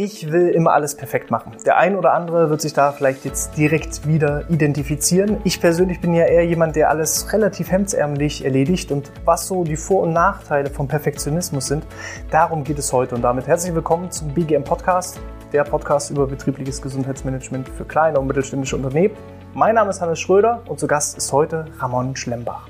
Ich 0.00 0.30
will 0.30 0.50
immer 0.50 0.74
alles 0.74 0.96
perfekt 0.96 1.32
machen. 1.32 1.56
Der 1.66 1.76
ein 1.76 1.96
oder 1.96 2.14
andere 2.14 2.50
wird 2.50 2.60
sich 2.60 2.72
da 2.72 2.92
vielleicht 2.92 3.24
jetzt 3.24 3.56
direkt 3.56 4.06
wieder 4.06 4.48
identifizieren. 4.48 5.38
Ich 5.42 5.60
persönlich 5.60 6.00
bin 6.00 6.14
ja 6.14 6.24
eher 6.24 6.46
jemand, 6.46 6.76
der 6.76 6.88
alles 6.90 7.32
relativ 7.32 7.72
hemdsärmelig 7.72 8.44
erledigt 8.44 8.92
und 8.92 9.10
was 9.24 9.48
so 9.48 9.64
die 9.64 9.74
Vor- 9.74 10.04
und 10.04 10.12
Nachteile 10.12 10.70
vom 10.70 10.86
Perfektionismus 10.86 11.66
sind, 11.66 11.84
darum 12.30 12.62
geht 12.62 12.78
es 12.78 12.92
heute 12.92 13.16
und 13.16 13.22
damit 13.22 13.48
herzlich 13.48 13.74
willkommen 13.74 14.08
zum 14.12 14.28
BGM 14.28 14.62
Podcast, 14.62 15.20
der 15.52 15.64
Podcast 15.64 16.12
über 16.12 16.28
betriebliches 16.28 16.80
Gesundheitsmanagement 16.80 17.68
für 17.68 17.84
kleine 17.84 18.20
und 18.20 18.28
mittelständische 18.28 18.76
Unternehmen. 18.76 19.16
Mein 19.52 19.74
Name 19.74 19.90
ist 19.90 20.00
Hannes 20.00 20.20
Schröder 20.20 20.62
und 20.68 20.78
zu 20.78 20.86
Gast 20.86 21.18
ist 21.18 21.32
heute 21.32 21.64
Ramon 21.80 22.14
Schlembach. 22.14 22.68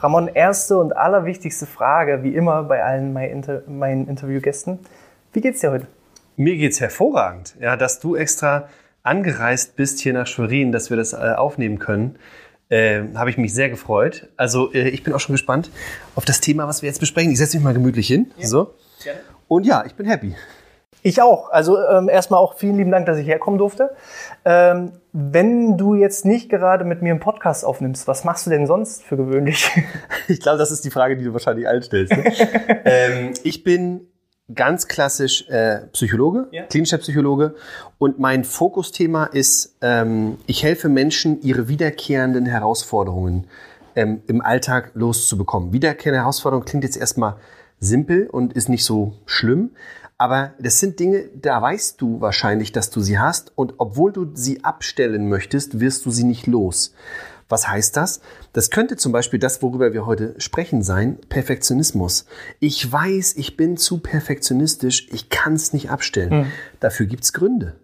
Ramon, 0.00 0.26
erste 0.26 0.76
und 0.76 0.96
allerwichtigste 0.96 1.66
Frage, 1.66 2.24
wie 2.24 2.34
immer 2.34 2.64
bei 2.64 2.82
allen 2.82 3.12
meinen 3.12 4.08
Interviewgästen. 4.08 4.80
Wie 5.32 5.40
geht's 5.40 5.60
dir 5.60 5.70
heute? 5.70 5.99
Mir 6.40 6.56
geht's 6.56 6.80
hervorragend. 6.80 7.54
Ja, 7.60 7.76
dass 7.76 8.00
du 8.00 8.16
extra 8.16 8.70
angereist 9.02 9.76
bist 9.76 10.00
hier 10.00 10.14
nach 10.14 10.26
Schwerin, 10.26 10.72
dass 10.72 10.88
wir 10.88 10.96
das 10.96 11.12
äh, 11.12 11.34
aufnehmen 11.36 11.78
können. 11.78 12.18
Äh, 12.70 13.02
habe 13.14 13.28
ich 13.28 13.36
mich 13.36 13.52
sehr 13.52 13.68
gefreut. 13.68 14.30
Also 14.38 14.72
äh, 14.72 14.88
ich 14.88 15.02
bin 15.02 15.12
auch 15.12 15.20
schon 15.20 15.34
gespannt 15.34 15.70
auf 16.14 16.24
das 16.24 16.40
Thema, 16.40 16.66
was 16.66 16.80
wir 16.80 16.86
jetzt 16.86 16.98
besprechen. 16.98 17.30
Ich 17.30 17.36
setze 17.36 17.58
mich 17.58 17.64
mal 17.64 17.74
gemütlich 17.74 18.06
hin. 18.06 18.30
Ja, 18.38 18.46
so. 18.46 18.74
Gerne. 19.04 19.20
Und 19.48 19.66
ja, 19.66 19.84
ich 19.84 19.94
bin 19.96 20.06
happy. 20.06 20.34
Ich 21.02 21.20
auch. 21.20 21.50
Also 21.50 21.78
ähm, 21.78 22.08
erstmal 22.08 22.40
auch 22.40 22.54
vielen 22.54 22.78
lieben 22.78 22.90
Dank, 22.90 23.04
dass 23.04 23.18
ich 23.18 23.26
herkommen 23.26 23.58
durfte. 23.58 23.94
Ähm, 24.46 24.92
wenn 25.12 25.76
du 25.76 25.94
jetzt 25.94 26.24
nicht 26.24 26.48
gerade 26.48 26.86
mit 26.86 27.02
mir 27.02 27.10
einen 27.10 27.20
Podcast 27.20 27.66
aufnimmst, 27.66 28.08
was 28.08 28.24
machst 28.24 28.46
du 28.46 28.50
denn 28.50 28.66
sonst 28.66 29.02
für 29.02 29.18
gewöhnlich? 29.18 29.70
Ich 30.28 30.40
glaube, 30.40 30.56
das 30.56 30.70
ist 30.70 30.86
die 30.86 30.90
Frage, 30.90 31.18
die 31.18 31.24
du 31.24 31.34
wahrscheinlich 31.34 31.68
allen 31.68 31.82
stellst. 31.82 32.16
Ne? 32.16 32.24
ähm, 32.86 33.34
ich 33.42 33.62
bin 33.62 34.09
ganz 34.54 34.88
klassisch 34.88 35.48
äh, 35.48 35.86
Psychologe, 35.92 36.48
ja. 36.50 36.64
klinischer 36.64 36.98
Psychologe. 36.98 37.54
Und 37.98 38.18
mein 38.18 38.44
Fokusthema 38.44 39.24
ist, 39.24 39.76
ähm, 39.80 40.38
ich 40.46 40.62
helfe 40.62 40.88
Menschen, 40.88 41.40
ihre 41.42 41.68
wiederkehrenden 41.68 42.46
Herausforderungen 42.46 43.46
ähm, 43.96 44.22
im 44.26 44.40
Alltag 44.40 44.92
loszubekommen. 44.94 45.72
Wiederkehrende 45.72 46.20
Herausforderungen 46.20 46.64
klingt 46.64 46.84
jetzt 46.84 46.96
erstmal 46.96 47.36
simpel 47.78 48.26
und 48.26 48.52
ist 48.52 48.68
nicht 48.68 48.84
so 48.84 49.14
schlimm. 49.26 49.70
Aber 50.18 50.52
das 50.58 50.78
sind 50.78 51.00
Dinge, 51.00 51.30
da 51.34 51.62
weißt 51.62 51.98
du 52.00 52.20
wahrscheinlich, 52.20 52.72
dass 52.72 52.90
du 52.90 53.00
sie 53.00 53.18
hast. 53.18 53.52
Und 53.54 53.74
obwohl 53.78 54.12
du 54.12 54.30
sie 54.34 54.62
abstellen 54.64 55.30
möchtest, 55.30 55.80
wirst 55.80 56.04
du 56.04 56.10
sie 56.10 56.24
nicht 56.24 56.46
los. 56.46 56.94
Was 57.50 57.68
heißt 57.68 57.96
das? 57.96 58.20
Das 58.54 58.70
könnte 58.70 58.96
zum 58.96 59.12
Beispiel 59.12 59.38
das, 59.38 59.60
worüber 59.60 59.92
wir 59.92 60.06
heute 60.06 60.34
sprechen, 60.38 60.82
sein, 60.82 61.18
Perfektionismus. 61.28 62.24
Ich 62.60 62.90
weiß, 62.90 63.34
ich 63.36 63.58
bin 63.58 63.76
zu 63.76 63.98
perfektionistisch, 63.98 65.08
ich 65.12 65.28
kann 65.28 65.52
es 65.52 65.74
nicht 65.74 65.90
abstellen. 65.90 66.32
Mhm. 66.32 66.46
Dafür 66.78 67.04
gibt's 67.04 67.34
Gründe. 67.34 67.76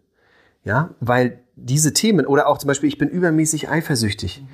Ja, 0.64 0.94
weil 1.00 1.40
diese 1.56 1.92
Themen, 1.92 2.26
oder 2.26 2.48
auch 2.48 2.58
zum 2.58 2.68
Beispiel, 2.68 2.88
ich 2.88 2.98
bin 2.98 3.08
übermäßig 3.08 3.68
eifersüchtig. 3.68 4.40
Mhm. 4.40 4.48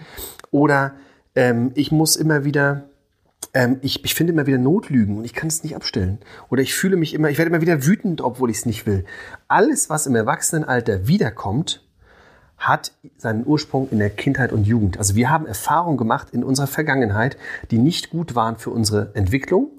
Oder 0.51 0.95
ähm, 1.35 1.71
ich 1.75 1.93
muss 1.93 2.17
immer 2.17 2.45
wieder 2.45 2.89
ähm, 3.55 3.79
ich, 3.83 4.05
ich 4.05 4.15
finde 4.15 4.33
immer 4.33 4.47
wieder 4.47 4.59
Notlügen 4.59 5.19
und 5.19 5.25
ich 5.25 5.35
kann 5.35 5.49
es 5.49 5.63
nicht 5.63 5.77
abstellen. 5.77 6.19
Oder 6.49 6.63
ich 6.63 6.75
fühle 6.75 6.97
mich 6.97 7.13
immer, 7.15 7.29
ich 7.29 7.39
werde 7.39 7.51
immer 7.51 7.61
wieder 7.61 7.85
wütend, 7.85 8.21
obwohl 8.21 8.51
ich 8.51 8.59
es 8.59 8.67
nicht 8.67 8.87
will. 8.87 9.05
Alles, 9.49 9.91
was 9.91 10.07
im 10.07 10.15
Erwachsenenalter 10.15 11.07
wiederkommt, 11.07 11.85
hat 12.63 12.93
seinen 13.19 13.47
Ursprung 13.47 13.89
in 13.91 13.99
der 13.99 14.11
Kindheit 14.11 14.53
und 14.53 14.67
Jugend. 14.67 14.99
Also 14.99 15.17
wir 15.17 15.31
haben 15.31 15.47
Erfahrungen 15.47 15.97
gemacht 15.97 16.29
in 16.33 16.45
unserer 16.45 16.69
Vergangenheit, 16.69 17.37
die 17.71 17.79
nicht 17.79 18.11
gut 18.11 18.35
waren 18.35 18.57
für 18.57 18.71
unsere 18.71 19.11
Entwicklung. 19.15 19.71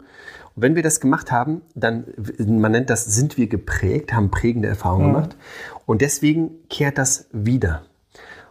Und 0.56 0.62
wenn 0.62 0.75
wir 0.75 0.84
das 0.84 1.00
gemacht 1.00 1.31
haben, 1.31 1.62
dann, 1.75 2.06
man 2.45 2.73
nennt 2.73 2.90
das, 2.90 3.06
sind 3.06 3.38
wir 3.38 3.48
geprägt, 3.48 4.14
haben 4.14 4.30
prägende 4.30 4.67
Erfahrungen 4.67 5.08
mhm. 5.08 5.14
gemacht. 5.14 5.36
Und 5.86 6.02
deswegen 6.02 6.52
kehrt 6.70 6.98
das 6.98 7.28
wieder. 7.31 7.84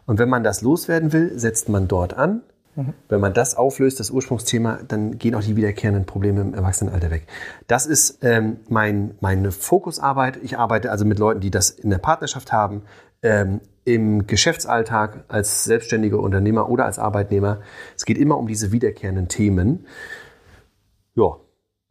Und 0.06 0.19
wenn 0.19 0.29
man 0.29 0.43
das 0.43 0.62
loswerden 0.62 1.12
will, 1.12 1.39
setzt 1.39 1.69
man 1.69 1.87
dort 1.87 2.15
an. 2.15 2.43
Mhm. 2.75 2.95
Wenn 3.09 3.21
man 3.21 3.35
das 3.35 3.55
auflöst, 3.55 4.01
das 4.01 4.11
Ursprungsthema, 4.11 4.81
dann 4.89 5.19
gehen 5.19 5.35
auch 5.35 5.43
die 5.43 5.56
wiederkehrenden 5.56 6.06
Probleme 6.06 6.41
im 6.41 6.55
Erwachsenenalter 6.55 7.11
weg. 7.11 7.27
Das 7.67 7.85
ist 7.87 8.19
ähm, 8.23 8.56
mein, 8.69 9.15
meine 9.21 9.53
Fokusarbeit. 9.53 10.39
Ich 10.43 10.59
arbeite 10.59 10.91
also 10.91 11.05
mit 11.05 11.19
Leuten, 11.19 11.41
die 11.41 11.51
das 11.51 11.71
in 11.71 11.91
der 11.91 11.99
Partnerschaft 11.99 12.51
haben, 12.51 12.83
ähm, 13.23 13.61
im 13.84 14.26
Geschäftsalltag 14.26 15.25
als 15.28 15.65
selbstständiger 15.65 16.19
Unternehmer 16.19 16.69
oder 16.69 16.84
als 16.84 16.98
Arbeitnehmer. 16.98 17.60
Es 17.97 18.04
geht 18.04 18.19
immer 18.19 18.38
um 18.38 18.47
diese 18.47 18.72
wiederkehrenden 18.72 19.28
Themen. 19.28 19.87
Ja, 21.15 21.37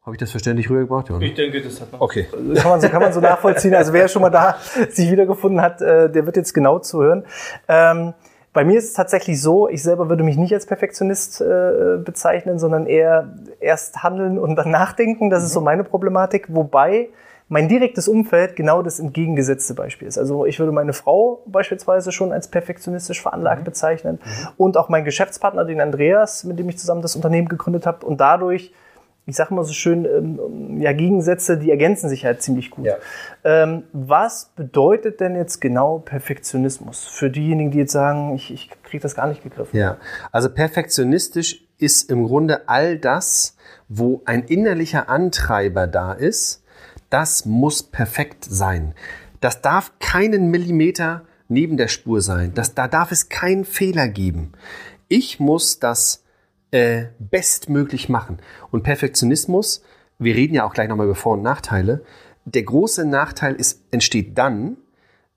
habe 0.03 0.15
ich 0.15 0.19
das 0.19 0.31
verständlich 0.31 0.69
rübergebracht? 0.69 1.09
Ja, 1.09 1.19
ne? 1.19 1.25
Ich 1.25 1.35
denke, 1.35 1.61
das 1.61 1.79
hat 1.79 1.91
man. 1.91 2.01
Okay. 2.01 2.25
Kann 2.55 2.71
man, 2.71 2.81
so, 2.81 2.89
kann 2.89 3.01
man 3.01 3.13
so 3.13 3.19
nachvollziehen. 3.19 3.75
Also 3.75 3.93
wer 3.93 4.07
schon 4.07 4.23
mal 4.23 4.31
da 4.31 4.57
sich 4.89 5.11
wiedergefunden 5.11 5.61
hat, 5.61 5.81
äh, 5.81 6.09
der 6.09 6.25
wird 6.25 6.37
jetzt 6.37 6.53
genau 6.53 6.79
zuhören. 6.79 7.25
Ähm, 7.67 8.13
bei 8.53 8.65
mir 8.65 8.79
ist 8.79 8.85
es 8.85 8.93
tatsächlich 8.93 9.41
so, 9.41 9.69
ich 9.69 9.83
selber 9.83 10.09
würde 10.09 10.23
mich 10.23 10.37
nicht 10.37 10.53
als 10.53 10.65
Perfektionist 10.65 11.39
äh, 11.39 11.97
bezeichnen, 12.03 12.57
sondern 12.57 12.85
eher 12.85 13.37
erst 13.59 14.03
handeln 14.03 14.39
und 14.39 14.55
dann 14.55 14.71
nachdenken. 14.71 15.29
Das 15.29 15.43
ist 15.43 15.53
so 15.53 15.59
mhm. 15.59 15.65
meine 15.65 15.83
Problematik. 15.83 16.47
Wobei 16.49 17.09
mein 17.51 17.67
direktes 17.67 18.07
Umfeld 18.07 18.55
genau 18.55 18.81
das 18.81 18.97
entgegengesetzte 18.99 19.73
Beispiel 19.73 20.07
ist. 20.07 20.17
Also 20.17 20.45
ich 20.45 20.57
würde 20.57 20.71
meine 20.71 20.93
Frau 20.93 21.43
beispielsweise 21.47 22.13
schon 22.13 22.31
als 22.31 22.47
perfektionistisch 22.47 23.21
veranlagt 23.21 23.61
mhm. 23.61 23.65
bezeichnen 23.65 24.19
mhm. 24.23 24.47
und 24.55 24.77
auch 24.77 24.87
mein 24.87 25.03
Geschäftspartner, 25.03 25.65
den 25.65 25.81
Andreas, 25.81 26.45
mit 26.45 26.57
dem 26.57 26.69
ich 26.69 26.77
zusammen 26.77 27.01
das 27.01 27.17
Unternehmen 27.17 27.49
gegründet 27.49 27.85
habe 27.85 28.05
und 28.05 28.21
dadurch 28.21 28.71
ich 29.27 29.35
sage 29.35 29.51
immer 29.51 29.63
so 29.63 29.73
schön, 29.73 30.05
ähm, 30.05 30.81
ja, 30.81 30.93
Gegensätze, 30.93 31.57
die 31.57 31.69
ergänzen 31.69 32.09
sich 32.09 32.25
halt 32.25 32.41
ziemlich 32.41 32.71
gut. 32.71 32.85
Ja. 32.85 32.95
Ähm, 33.43 33.83
was 33.93 34.51
bedeutet 34.55 35.19
denn 35.19 35.35
jetzt 35.35 35.61
genau 35.61 35.99
Perfektionismus 35.99 37.05
für 37.05 37.29
diejenigen, 37.29 37.69
die 37.69 37.77
jetzt 37.77 37.91
sagen, 37.91 38.33
ich, 38.33 38.51
ich 38.51 38.71
kriege 38.83 39.03
das 39.03 39.13
gar 39.13 39.27
nicht 39.27 39.43
gegriffen? 39.43 39.77
Ja, 39.77 39.97
also 40.31 40.49
perfektionistisch 40.49 41.63
ist 41.77 42.09
im 42.09 42.25
Grunde 42.25 42.67
all 42.67 42.97
das, 42.97 43.55
wo 43.87 44.21
ein 44.25 44.43
innerlicher 44.43 45.07
Antreiber 45.07 45.85
da 45.85 46.13
ist, 46.13 46.60
das 47.11 47.45
muss 47.45 47.83
perfekt 47.83 48.45
sein. 48.49 48.95
Das 49.39 49.61
darf 49.61 49.91
keinen 49.99 50.49
Millimeter 50.49 51.25
neben 51.47 51.77
der 51.77 51.87
Spur 51.87 52.21
sein. 52.21 52.53
Das, 52.55 52.73
da 52.73 52.87
darf 52.87 53.11
es 53.11 53.29
keinen 53.29 53.65
Fehler 53.65 54.07
geben. 54.07 54.53
Ich 55.07 55.39
muss 55.39 55.79
das 55.79 56.23
äh, 56.71 57.05
bestmöglich 57.19 58.09
machen. 58.09 58.39
Und 58.71 58.83
Perfektionismus, 58.83 59.83
wir 60.17 60.35
reden 60.35 60.55
ja 60.55 60.63
auch 60.63 60.73
gleich 60.73 60.87
nochmal 60.87 61.07
über 61.07 61.15
Vor- 61.15 61.33
und 61.33 61.43
Nachteile. 61.43 62.03
Der 62.45 62.63
große 62.63 63.05
Nachteil 63.05 63.55
ist, 63.55 63.81
entsteht 63.91 64.37
dann, 64.37 64.77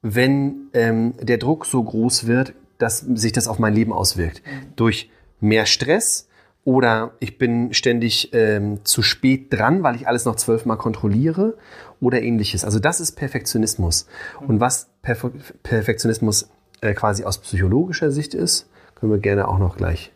wenn 0.00 0.68
ähm, 0.74 1.14
der 1.20 1.38
Druck 1.38 1.66
so 1.66 1.82
groß 1.82 2.26
wird, 2.26 2.54
dass 2.78 2.98
sich 2.98 3.32
das 3.32 3.48
auf 3.48 3.58
mein 3.58 3.74
Leben 3.74 3.92
auswirkt. 3.92 4.42
Mhm. 4.46 4.76
Durch 4.76 5.10
mehr 5.40 5.66
Stress, 5.66 6.28
oder 6.64 7.12
ich 7.20 7.38
bin 7.38 7.74
ständig 7.74 8.32
ähm, 8.32 8.84
zu 8.84 9.02
spät 9.02 9.52
dran, 9.52 9.82
weil 9.82 9.96
ich 9.96 10.08
alles 10.08 10.24
noch 10.24 10.36
zwölfmal 10.36 10.78
kontrolliere 10.78 11.54
oder 12.00 12.22
ähnliches. 12.22 12.64
Also 12.64 12.78
das 12.78 13.00
ist 13.00 13.12
Perfektionismus. 13.12 14.08
Und 14.46 14.60
was 14.60 14.88
Perf 15.02 15.30
Perfektionismus 15.62 16.50
äh, 16.80 16.94
quasi 16.94 17.24
aus 17.24 17.38
psychologischer 17.38 18.10
Sicht 18.10 18.34
ist, 18.34 18.68
können 18.94 19.12
wir 19.12 19.18
gerne 19.18 19.48
auch 19.48 19.58
noch 19.58 19.76
gleich 19.76 20.12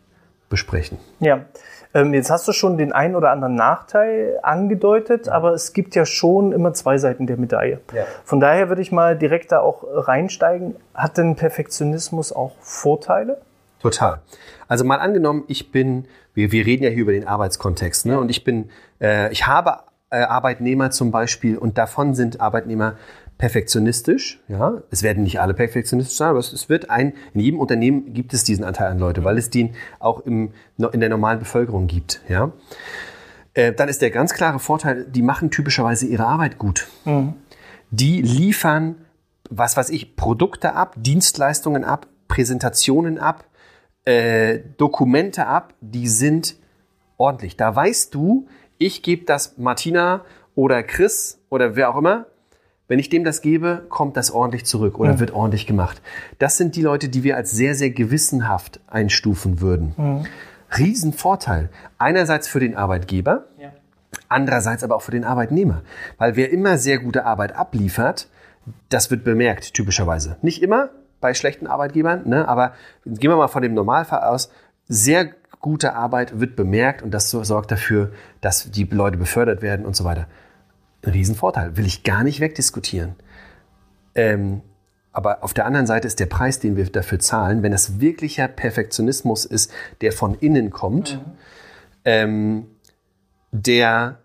besprechen. 0.49 0.97
Ja, 1.19 1.45
ähm, 1.93 2.13
jetzt 2.13 2.29
hast 2.29 2.47
du 2.47 2.51
schon 2.51 2.77
den 2.77 2.91
einen 2.91 3.15
oder 3.15 3.31
anderen 3.31 3.55
Nachteil 3.55 4.39
angedeutet, 4.41 5.29
aber 5.29 5.53
es 5.53 5.73
gibt 5.73 5.95
ja 5.95 6.05
schon 6.05 6.51
immer 6.51 6.73
zwei 6.73 6.97
Seiten 6.97 7.27
der 7.27 7.37
Medaille. 7.37 7.81
Ja. 7.93 8.05
Von 8.23 8.39
daher 8.39 8.69
würde 8.69 8.81
ich 8.81 8.91
mal 8.91 9.17
direkt 9.17 9.51
da 9.51 9.59
auch 9.59 9.83
reinsteigen. 9.87 10.75
Hat 10.93 11.17
denn 11.17 11.35
Perfektionismus 11.35 12.33
auch 12.33 12.55
Vorteile? 12.59 13.39
Total. 13.81 14.19
Also 14.67 14.83
mal 14.83 14.97
angenommen, 14.97 15.43
ich 15.47 15.71
bin, 15.71 16.05
wir, 16.39 16.51
wir 16.51 16.65
reden 16.65 16.83
ja 16.83 16.89
hier 16.89 17.01
über 17.01 17.11
den 17.11 17.27
Arbeitskontext, 17.27 18.05
ne? 18.05 18.19
Und 18.19 18.29
ich 18.29 18.43
bin, 18.43 18.69
äh, 19.01 19.31
ich 19.31 19.45
habe 19.45 19.79
äh, 20.09 20.21
Arbeitnehmer 20.21 20.89
zum 20.89 21.11
Beispiel 21.11 21.57
und 21.57 21.77
davon 21.77 22.15
sind 22.15 22.39
Arbeitnehmer 22.39 22.95
perfektionistisch. 23.37 24.39
Ja, 24.47 24.81
es 24.89 25.03
werden 25.03 25.23
nicht 25.23 25.39
alle 25.39 25.53
perfektionistisch 25.53 26.17
sein, 26.17 26.29
aber 26.29 26.39
es, 26.39 26.69
wird 26.69 26.89
ein, 26.89 27.13
in 27.33 27.41
jedem 27.41 27.59
Unternehmen 27.59 28.13
gibt 28.13 28.33
es 28.33 28.43
diesen 28.43 28.63
Anteil 28.63 28.91
an 28.91 28.99
Leute, 28.99 29.23
weil 29.23 29.37
es 29.37 29.49
den 29.49 29.75
auch 29.99 30.21
im, 30.21 30.51
in 30.77 30.99
der 30.99 31.09
normalen 31.09 31.39
Bevölkerung 31.39 31.87
gibt. 31.87 32.21
Ja, 32.27 32.51
äh, 33.53 33.73
dann 33.73 33.89
ist 33.89 34.01
der 34.01 34.11
ganz 34.11 34.33
klare 34.33 34.59
Vorteil, 34.59 35.05
die 35.05 35.21
machen 35.21 35.51
typischerweise 35.51 36.05
ihre 36.07 36.25
Arbeit 36.25 36.57
gut. 36.57 36.87
Mhm. 37.05 37.33
Die 37.91 38.21
liefern, 38.21 38.95
was 39.49 39.77
weiß 39.77 39.89
ich, 39.89 40.15
Produkte 40.15 40.73
ab, 40.73 40.95
Dienstleistungen 40.97 41.83
ab, 41.83 42.07
Präsentationen 42.27 43.19
ab, 43.19 43.45
äh, 44.09 44.63
Dokumente 44.77 45.45
ab, 45.45 45.75
die 45.81 46.07
sind 46.07 46.55
ordentlich. 47.17 47.57
Da 47.57 47.75
weißt 47.75 48.15
du, 48.15 48.47
ich 48.79 49.03
gebe 49.03 49.25
das 49.25 49.57
Martina 49.59 50.25
oder 50.55 50.81
Chris 50.81 51.39
oder 51.49 51.75
wer 51.75 51.91
auch 51.91 51.97
immer. 51.97 52.25
Wenn 52.87 52.97
ich 52.97 53.09
dem 53.09 53.23
das 53.23 53.41
gebe, 53.41 53.85
kommt 53.89 54.17
das 54.17 54.31
ordentlich 54.31 54.65
zurück 54.65 54.97
oder 54.97 55.13
mhm. 55.13 55.19
wird 55.19 55.31
ordentlich 55.31 55.67
gemacht. 55.67 56.01
Das 56.39 56.57
sind 56.57 56.75
die 56.75 56.81
Leute, 56.81 57.07
die 57.07 57.23
wir 57.23 57.35
als 57.35 57.51
sehr, 57.51 57.75
sehr 57.75 57.91
gewissenhaft 57.91 58.79
einstufen 58.87 59.61
würden. 59.61 59.93
Mhm. 59.95 60.25
Riesenvorteil. 60.75 61.69
Einerseits 61.99 62.47
für 62.47 62.59
den 62.59 62.75
Arbeitgeber, 62.75 63.45
ja. 63.59 63.73
Andererseits 64.27 64.83
aber 64.83 64.95
auch 64.95 65.03
für 65.03 65.11
den 65.11 65.23
Arbeitnehmer. 65.23 65.83
Weil 66.17 66.35
wer 66.35 66.51
immer 66.51 66.79
sehr 66.79 66.97
gute 66.97 67.25
Arbeit 67.25 67.55
abliefert, 67.55 68.27
das 68.89 69.11
wird 69.11 69.23
bemerkt, 69.23 69.75
typischerweise. 69.75 70.37
Nicht 70.41 70.63
immer 70.63 70.89
bei 71.21 71.33
schlechten 71.33 71.67
Arbeitgebern, 71.67 72.27
ne? 72.27 72.47
aber 72.47 72.73
gehen 73.05 73.31
wir 73.31 73.37
mal 73.37 73.47
von 73.47 73.61
dem 73.61 73.73
Normalfall 73.73 74.21
aus. 74.21 74.51
Sehr 74.87 75.29
gute 75.59 75.93
Arbeit 75.93 76.39
wird 76.39 76.55
bemerkt 76.55 77.01
und 77.01 77.11
das 77.11 77.29
sorgt 77.29 77.71
dafür, 77.71 78.11
dass 78.41 78.71
die 78.71 78.85
Leute 78.85 79.17
befördert 79.17 79.61
werden 79.61 79.85
und 79.85 79.95
so 79.95 80.03
weiter. 80.03 80.27
Ein 81.05 81.11
Riesenvorteil, 81.11 81.77
will 81.77 81.85
ich 81.85 82.03
gar 82.03 82.23
nicht 82.23 82.39
wegdiskutieren. 82.39 83.15
Ähm, 84.15 84.61
aber 85.11 85.43
auf 85.43 85.53
der 85.53 85.65
anderen 85.65 85.87
Seite 85.87 86.07
ist 86.07 86.19
der 86.19 86.27
Preis, 86.27 86.59
den 86.59 86.75
wir 86.75 86.85
dafür 86.85 87.19
zahlen, 87.19 87.63
wenn 87.63 87.71
das 87.71 87.99
wirklicher 87.99 88.47
Perfektionismus 88.47 89.45
ist, 89.45 89.71
der 90.01 90.11
von 90.11 90.35
innen 90.35 90.69
kommt, 90.69 91.15
mhm. 91.15 91.31
ähm, 92.05 92.67
der, 93.51 94.19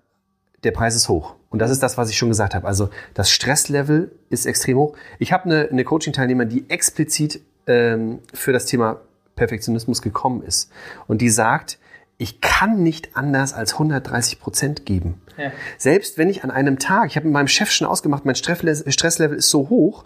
der 0.62 0.70
Preis 0.72 0.94
ist 0.94 1.08
hoch. 1.08 1.34
Und 1.54 1.60
das 1.60 1.70
ist 1.70 1.84
das, 1.84 1.96
was 1.96 2.10
ich 2.10 2.18
schon 2.18 2.30
gesagt 2.30 2.52
habe. 2.56 2.66
Also 2.66 2.90
das 3.14 3.30
Stresslevel 3.30 4.10
ist 4.28 4.44
extrem 4.44 4.76
hoch. 4.76 4.96
Ich 5.20 5.32
habe 5.32 5.44
eine, 5.44 5.68
eine 5.70 5.84
Coaching-Teilnehmerin, 5.84 6.48
die 6.48 6.68
explizit 6.68 7.42
ähm, 7.68 8.18
für 8.32 8.52
das 8.52 8.66
Thema 8.66 8.96
Perfektionismus 9.36 10.02
gekommen 10.02 10.42
ist. 10.42 10.72
Und 11.06 11.22
die 11.22 11.28
sagt, 11.28 11.78
ich 12.18 12.40
kann 12.40 12.82
nicht 12.82 13.16
anders 13.16 13.52
als 13.52 13.74
130 13.74 14.40
Prozent 14.40 14.84
geben. 14.84 15.22
Ja. 15.36 15.52
Selbst 15.78 16.18
wenn 16.18 16.28
ich 16.28 16.42
an 16.42 16.50
einem 16.50 16.80
Tag, 16.80 17.06
ich 17.06 17.14
habe 17.14 17.26
mit 17.26 17.34
meinem 17.34 17.46
Chef 17.46 17.70
schon 17.70 17.86
ausgemacht, 17.86 18.24
mein 18.24 18.34
Stresslevel 18.34 19.36
ist 19.36 19.48
so 19.48 19.68
hoch, 19.68 20.04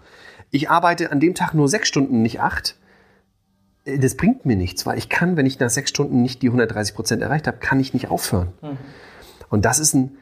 ich 0.51 0.69
arbeite 0.69 1.11
an 1.11 1.19
dem 1.19 1.33
Tag 1.33 1.55
nur 1.55 1.67
sechs 1.67 1.87
Stunden, 1.87 2.21
nicht 2.21 2.41
acht. 2.41 2.77
Äh, 3.85 3.97
das 3.97 4.13
bringt 4.13 4.45
mir 4.45 4.55
nichts, 4.55 4.85
weil 4.85 4.99
ich 4.99 5.09
kann, 5.09 5.35
wenn 5.35 5.47
ich 5.47 5.57
nach 5.57 5.71
sechs 5.71 5.89
Stunden 5.89 6.21
nicht 6.21 6.43
die 6.43 6.49
130 6.49 6.93
Prozent 6.93 7.23
erreicht 7.23 7.47
habe, 7.47 7.57
kann 7.57 7.79
ich 7.79 7.95
nicht 7.95 8.11
aufhören. 8.11 8.49
Mhm. 8.61 8.77
Und 9.49 9.65
das 9.65 9.79
ist 9.79 9.95
ein, 9.95 10.18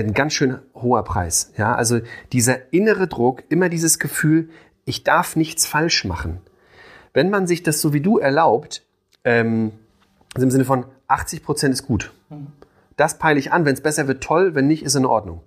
ein 0.00 0.14
ganz 0.14 0.32
schön 0.34 0.58
hoher 0.74 1.04
Preis. 1.04 1.52
Ja, 1.56 1.74
also 1.74 2.00
dieser 2.32 2.72
innere 2.72 3.06
Druck, 3.06 3.44
immer 3.48 3.68
dieses 3.68 3.98
Gefühl, 3.98 4.50
ich 4.84 5.04
darf 5.04 5.36
nichts 5.36 5.66
falsch 5.66 6.04
machen. 6.04 6.40
Wenn 7.12 7.30
man 7.30 7.46
sich 7.46 7.62
das 7.62 7.80
so 7.80 7.92
wie 7.92 8.00
du 8.00 8.18
erlaubt, 8.18 8.82
ähm, 9.24 9.72
also 10.34 10.44
im 10.44 10.50
Sinne 10.50 10.64
von 10.64 10.86
80 11.08 11.42
Prozent 11.42 11.72
ist 11.72 11.86
gut. 11.86 12.12
Das 12.96 13.18
peile 13.18 13.38
ich 13.38 13.52
an. 13.52 13.64
Wenn 13.64 13.74
es 13.74 13.80
besser 13.80 14.08
wird, 14.08 14.22
toll. 14.22 14.54
Wenn 14.54 14.66
nicht, 14.66 14.82
ist 14.82 14.94
in 14.94 15.06
Ordnung. 15.06 15.40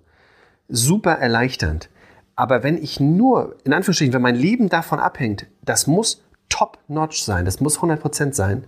Super 0.68 1.12
erleichternd. 1.12 1.90
Aber 2.36 2.62
wenn 2.62 2.78
ich 2.78 3.00
nur, 3.00 3.56
in 3.64 3.72
Anführungsstrichen, 3.72 4.14
wenn 4.14 4.22
mein 4.22 4.36
Leben 4.36 4.68
davon 4.68 5.00
abhängt, 5.00 5.46
das 5.62 5.86
muss 5.86 6.22
top-notch 6.48 7.22
sein, 7.22 7.44
das 7.44 7.60
muss 7.60 7.80
100% 7.80 8.32
sein 8.32 8.64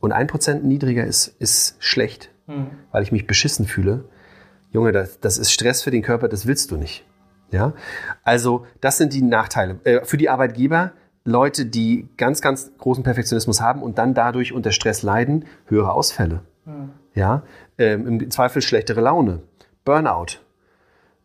und 0.00 0.12
1% 0.12 0.60
niedriger 0.62 1.04
ist, 1.04 1.34
ist 1.38 1.76
schlecht, 1.80 2.30
mhm. 2.46 2.68
weil 2.92 3.02
ich 3.02 3.10
mich 3.10 3.26
beschissen 3.26 3.66
fühle. 3.66 4.04
Junge, 4.74 4.90
das, 4.90 5.20
das 5.20 5.38
ist 5.38 5.52
Stress 5.52 5.82
für 5.82 5.92
den 5.92 6.02
Körper, 6.02 6.28
das 6.28 6.46
willst 6.46 6.72
du 6.72 6.76
nicht. 6.76 7.06
Ja? 7.52 7.72
Also, 8.24 8.66
das 8.80 8.98
sind 8.98 9.12
die 9.12 9.22
Nachteile. 9.22 9.78
Äh, 9.84 10.04
für 10.04 10.16
die 10.16 10.28
Arbeitgeber, 10.28 10.90
Leute, 11.24 11.64
die 11.64 12.08
ganz, 12.16 12.42
ganz 12.42 12.72
großen 12.76 13.04
Perfektionismus 13.04 13.60
haben 13.60 13.82
und 13.82 13.98
dann 13.98 14.14
dadurch 14.14 14.52
unter 14.52 14.72
Stress 14.72 15.02
leiden, 15.02 15.44
höhere 15.66 15.92
Ausfälle. 15.92 16.40
Mhm. 16.64 16.90
Ja? 17.14 17.44
Ähm, 17.78 18.20
Im 18.20 18.30
Zweifel 18.32 18.62
schlechtere 18.62 19.00
Laune, 19.00 19.42
Burnout. 19.84 20.40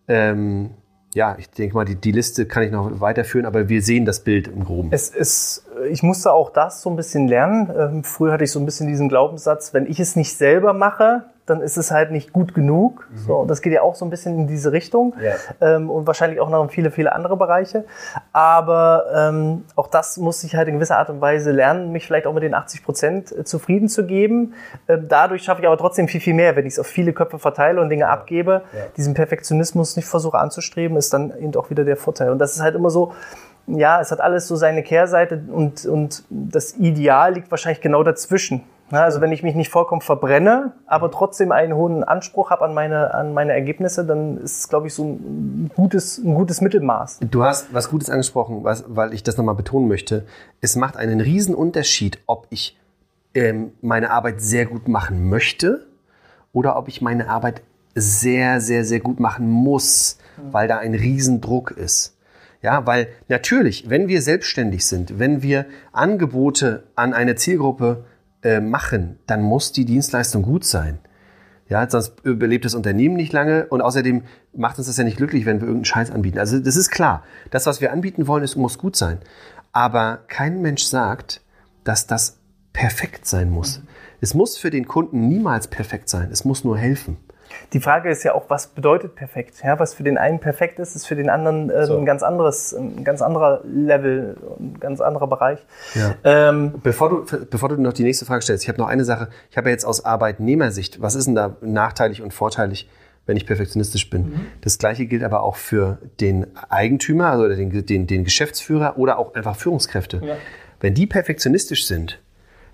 Ähm, 0.08 0.76
ja, 1.16 1.36
ich 1.40 1.50
denke 1.50 1.74
mal, 1.74 1.86
die, 1.86 1.96
die 1.96 2.12
Liste 2.12 2.46
kann 2.46 2.62
ich 2.62 2.72
noch 2.72 3.02
weiterführen, 3.02 3.48
aber 3.48 3.68
wir 3.68 3.82
sehen 3.82 4.06
das 4.06 4.24
Bild 4.24 4.48
im 4.48 4.64
Groben. 4.64 4.90
Es 4.92 5.10
ist, 5.10 5.66
ich 5.90 6.04
musste 6.04 6.32
auch 6.32 6.52
das 6.52 6.84
so 6.84 6.90
ein 6.92 6.96
bisschen 6.96 7.28
lernen. 7.28 7.72
Ähm, 7.76 8.04
früher 8.04 8.34
hatte 8.34 8.44
ich 8.44 8.52
so 8.52 8.60
ein 8.60 8.66
bisschen 8.66 8.88
diesen 8.88 9.10
Glaubenssatz, 9.10 9.74
wenn 9.74 9.88
ich 9.88 10.00
es 10.00 10.16
nicht 10.16 10.38
selber 10.38 10.74
mache, 10.74 11.26
dann 11.50 11.62
ist 11.62 11.78
es 11.78 11.92
halt 11.92 12.12
nicht 12.12 12.34
gut 12.34 12.54
genug. 12.54 13.08
Mhm. 13.12 13.18
So, 13.18 13.46
das 13.46 13.62
geht 13.62 13.74
ja 13.74 13.82
auch 13.82 13.96
so 13.96 14.06
ein 14.06 14.10
bisschen 14.10 14.38
in 14.38 14.48
diese 14.48 14.72
Richtung 14.72 15.16
ja. 15.22 15.36
ähm, 15.62 15.90
und 15.90 16.08
wahrscheinlich 16.08 16.40
auch 16.40 16.50
noch 16.50 16.64
in 16.64 16.70
viele, 16.70 16.92
viele 16.92 17.14
andere 17.14 17.38
Bereiche. 17.38 17.86
Aber 18.34 19.06
ähm, 19.14 19.66
auch 19.76 19.88
das 19.88 20.18
muss 20.18 20.44
ich 20.44 20.56
halt 20.56 20.68
in 20.68 20.76
gewisser 20.76 20.98
Art 20.98 21.10
und 21.10 21.22
Weise 21.22 21.52
lernen, 21.52 21.92
mich 21.92 22.06
vielleicht 22.06 22.28
auch 22.28 22.34
mit 22.34 22.44
den 22.44 22.54
80 22.54 22.84
Prozent 22.84 23.32
äh, 23.32 23.44
zufrieden 23.44 23.90
zu 23.90 24.06
geben. 24.06 24.54
Ähm, 24.88 25.06
dadurch 25.08 25.44
schaffe 25.44 25.62
ich 25.62 25.68
aber 25.68 25.78
trotzdem 25.78 26.08
viel, 26.08 26.22
viel 26.22 26.34
mehr, 26.34 26.56
wenn 26.56 26.66
ich 26.66 26.74
es 26.74 26.80
auf 26.80 26.88
viele 26.88 27.14
Köpfe 27.14 27.40
verteile 27.40 27.82
und 27.82 27.90
Dinge 27.90 28.02
ja. 28.02 28.10
abgebe. 28.10 28.64
Ja. 28.74 28.80
Diesen 28.98 29.14
Perfektionismus 29.14 29.96
nicht 29.96 30.06
versuche 30.06 30.38
anzustreben, 30.38 30.98
ist 30.98 31.14
dann 31.14 31.34
eben 31.40 31.56
auch 31.56 31.70
wieder 31.70 31.84
der 31.84 31.98
Vorteil. 31.98 32.32
Und 32.32 32.40
das 32.40 32.56
ist 32.56 32.62
halt 32.62 32.76
immer 32.76 32.90
so, 32.90 33.14
ja, 33.68 34.02
es 34.02 34.12
hat 34.12 34.22
alles 34.22 34.48
so 34.48 34.56
seine 34.56 34.84
Kehrseite 34.84 35.44
und, 35.52 35.86
und 35.86 36.24
das 36.30 36.74
Ideal 36.78 37.34
liegt 37.34 37.52
wahrscheinlich 37.52 37.82
genau 37.82 38.04
dazwischen. 38.04 38.64
Also 38.92 39.22
wenn 39.22 39.32
ich 39.32 39.44
mich 39.44 39.56
nicht 39.56 39.70
vollkommen 39.70 40.02
verbrenne, 40.02 40.74
aber 40.86 41.12
trotzdem 41.12 41.52
einen 41.52 41.76
hohen 41.76 42.04
Anspruch 42.04 42.50
habe 42.50 42.66
an 42.66 42.74
meine, 42.74 43.14
an 43.14 43.34
meine 43.34 43.54
Ergebnisse, 43.54 44.06
dann 44.06 44.38
ist 44.38 44.60
es, 44.60 44.68
glaube 44.70 44.88
ich, 44.88 44.94
so 44.94 45.04
ein 45.04 45.72
gutes, 45.76 46.18
ein 46.18 46.34
gutes 46.34 46.62
Mittelmaß. 46.62 47.20
Du 47.30 47.44
hast 47.44 47.74
was 47.74 47.90
Gutes 47.90 48.10
angesprochen, 48.10 48.64
was, 48.64 48.86
weil 48.88 49.14
ich 49.14 49.24
das 49.24 49.38
nochmal 49.38 49.56
betonen 49.56 49.88
möchte. 49.88 50.26
Es 50.62 50.76
macht 50.76 50.98
einen 50.98 51.22
riesen 51.22 51.54
Unterschied, 51.56 52.20
ob 52.26 52.48
ich 52.50 52.78
ähm, 53.36 53.74
meine 53.82 54.12
Arbeit 54.12 54.42
sehr 54.42 54.66
gut 54.66 54.88
machen 54.88 55.30
möchte 55.30 55.86
oder 56.52 56.78
ob 56.78 56.88
ich 56.88 57.02
meine 57.02 57.30
Arbeit 57.30 57.62
sehr, 57.96 58.62
sehr, 58.62 58.86
sehr 58.86 59.00
gut 59.00 59.20
machen 59.20 59.50
muss, 59.50 60.18
weil 60.52 60.68
da 60.68 60.78
ein 60.78 60.94
Riesendruck 60.94 61.72
ist. 61.72 62.16
Ja, 62.62 62.86
weil 62.86 63.08
natürlich, 63.30 63.90
wenn 63.90 64.08
wir 64.08 64.22
selbstständig 64.22 64.86
sind, 64.86 65.18
wenn 65.18 65.42
wir 65.42 65.66
Angebote 65.94 66.84
an 66.96 67.14
eine 67.14 67.36
Zielgruppe 67.36 68.04
äh, 68.44 68.60
machen, 68.60 69.20
dann 69.28 69.42
muss 69.42 69.72
die 69.72 69.86
Dienstleistung 69.86 70.44
gut 70.44 70.64
sein. 70.64 71.00
Ja, 71.68 71.88
sonst 71.88 72.14
überlebt 72.24 72.66
das 72.66 72.74
Unternehmen 72.74 73.16
nicht 73.16 73.32
lange 73.32 73.68
und 73.68 73.82
außerdem 73.82 74.24
macht 74.56 74.80
uns 74.80 74.88
das 74.88 74.98
ja 74.98 75.04
nicht 75.04 75.18
glücklich, 75.18 75.46
wenn 75.46 75.58
wir 75.58 75.68
irgendeinen 75.68 75.86
Scheiß 75.86 76.10
anbieten. 76.10 76.40
Also 76.40 76.60
das 76.60 76.76
ist 76.76 76.90
klar. 76.90 77.24
Das, 77.52 77.68
was 77.68 77.80
wir 77.80 77.94
anbieten 77.94 78.26
wollen, 78.26 78.44
ist, 78.44 78.56
muss 78.56 78.80
gut 78.80 78.96
sein. 78.96 79.20
Aber 79.72 80.22
kein 80.28 80.62
Mensch 80.64 80.84
sagt, 80.84 81.42
dass 81.84 82.08
das 82.08 82.38
perfekt 82.74 83.28
sein 83.28 83.52
muss. 83.52 83.82
Es 84.20 84.34
muss 84.34 84.58
für 84.58 84.72
den 84.72 84.88
Kunden 84.88 85.28
niemals 85.30 85.68
perfekt 85.68 86.10
sein. 86.10 86.30
Es 86.32 86.44
muss 86.44 86.64
nur 86.64 86.78
helfen. 86.78 87.18
Die 87.74 87.80
Frage 87.80 88.10
ist 88.10 88.24
ja 88.24 88.34
auch, 88.34 88.50
was 88.50 88.68
bedeutet 88.68 89.16
perfekt? 89.16 89.56
Ja, 89.64 89.80
was 89.80 89.94
für 89.94 90.04
den 90.04 90.18
einen 90.18 90.40
perfekt 90.40 90.80
ist, 90.80 90.96
ist 90.96 91.06
für 91.06 91.16
den 91.16 91.30
anderen 91.30 91.70
äh, 91.70 91.86
so. 91.86 91.98
ein 91.98 92.06
ganz 92.06 92.24
anderes, 92.24 92.74
ein 92.74 93.04
ganz 93.04 93.22
anderer 93.22 93.62
Level, 93.64 94.38
ein 94.60 94.80
ganz 94.80 95.02
anderer 95.02 95.28
Bereich. 95.28 95.60
Ja. 95.96 96.16
Ähm, 96.24 96.74
bevor, 96.84 97.10
du, 97.10 97.46
bevor 97.50 97.70
du 97.70 97.82
noch 97.82 97.94
die 97.94 98.04
nächste 98.04 98.26
Frage 98.26 98.42
stellst, 98.42 98.64
ich 98.64 98.70
habe 98.70 98.80
noch 98.80 98.88
eine 98.88 99.06
Sache. 99.06 99.30
Ich 99.52 99.58
habe 99.58 99.70
ja 99.70 99.74
jetzt 99.74 99.86
aus 99.86 100.06
Arbeitnehmersicht, 100.06 101.02
was 101.02 101.16
ist 101.16 101.26
denn 101.26 101.36
da 101.36 101.58
nachteilig 101.62 102.22
und 102.22 102.34
vorteilig, 102.34 102.90
wenn 103.26 103.38
ich 103.38 103.46
perfektionistisch 103.46 104.10
bin? 104.10 104.24
Mhm. 104.24 104.42
Das 104.62 104.78
gleiche 104.78 105.06
gilt 105.06 105.24
aber 105.24 105.44
auch 105.44 105.56
für 105.56 106.00
den 106.20 106.48
Eigentümer, 106.70 107.28
also 107.28 107.48
den, 107.48 107.86
den, 107.86 108.08
den 108.08 108.24
Geschäftsführer 108.24 108.98
oder 108.98 109.20
auch 109.20 109.36
einfach 109.36 109.56
Führungskräfte. 109.56 110.22
Ja. 110.24 110.36
Wenn 110.80 110.94
die 110.94 111.08
perfektionistisch 111.08 111.86
sind, 111.86 112.20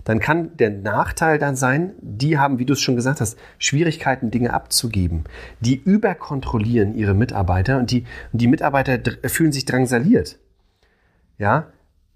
dann 0.06 0.20
kann 0.20 0.56
der 0.56 0.70
Nachteil 0.70 1.36
dann 1.38 1.56
sein, 1.56 1.94
die 2.00 2.38
haben, 2.38 2.60
wie 2.60 2.64
du 2.64 2.74
es 2.74 2.80
schon 2.80 2.94
gesagt 2.94 3.20
hast, 3.20 3.36
Schwierigkeiten, 3.58 4.30
Dinge 4.30 4.54
abzugeben. 4.54 5.24
Die 5.58 5.74
überkontrollieren 5.74 6.94
ihre 6.94 7.12
Mitarbeiter 7.12 7.78
und 7.78 7.90
die, 7.90 8.04
und 8.32 8.40
die 8.40 8.46
Mitarbeiter 8.46 9.00
fühlen 9.28 9.50
sich 9.50 9.64
drangsaliert. 9.64 10.38
Ja, 11.38 11.66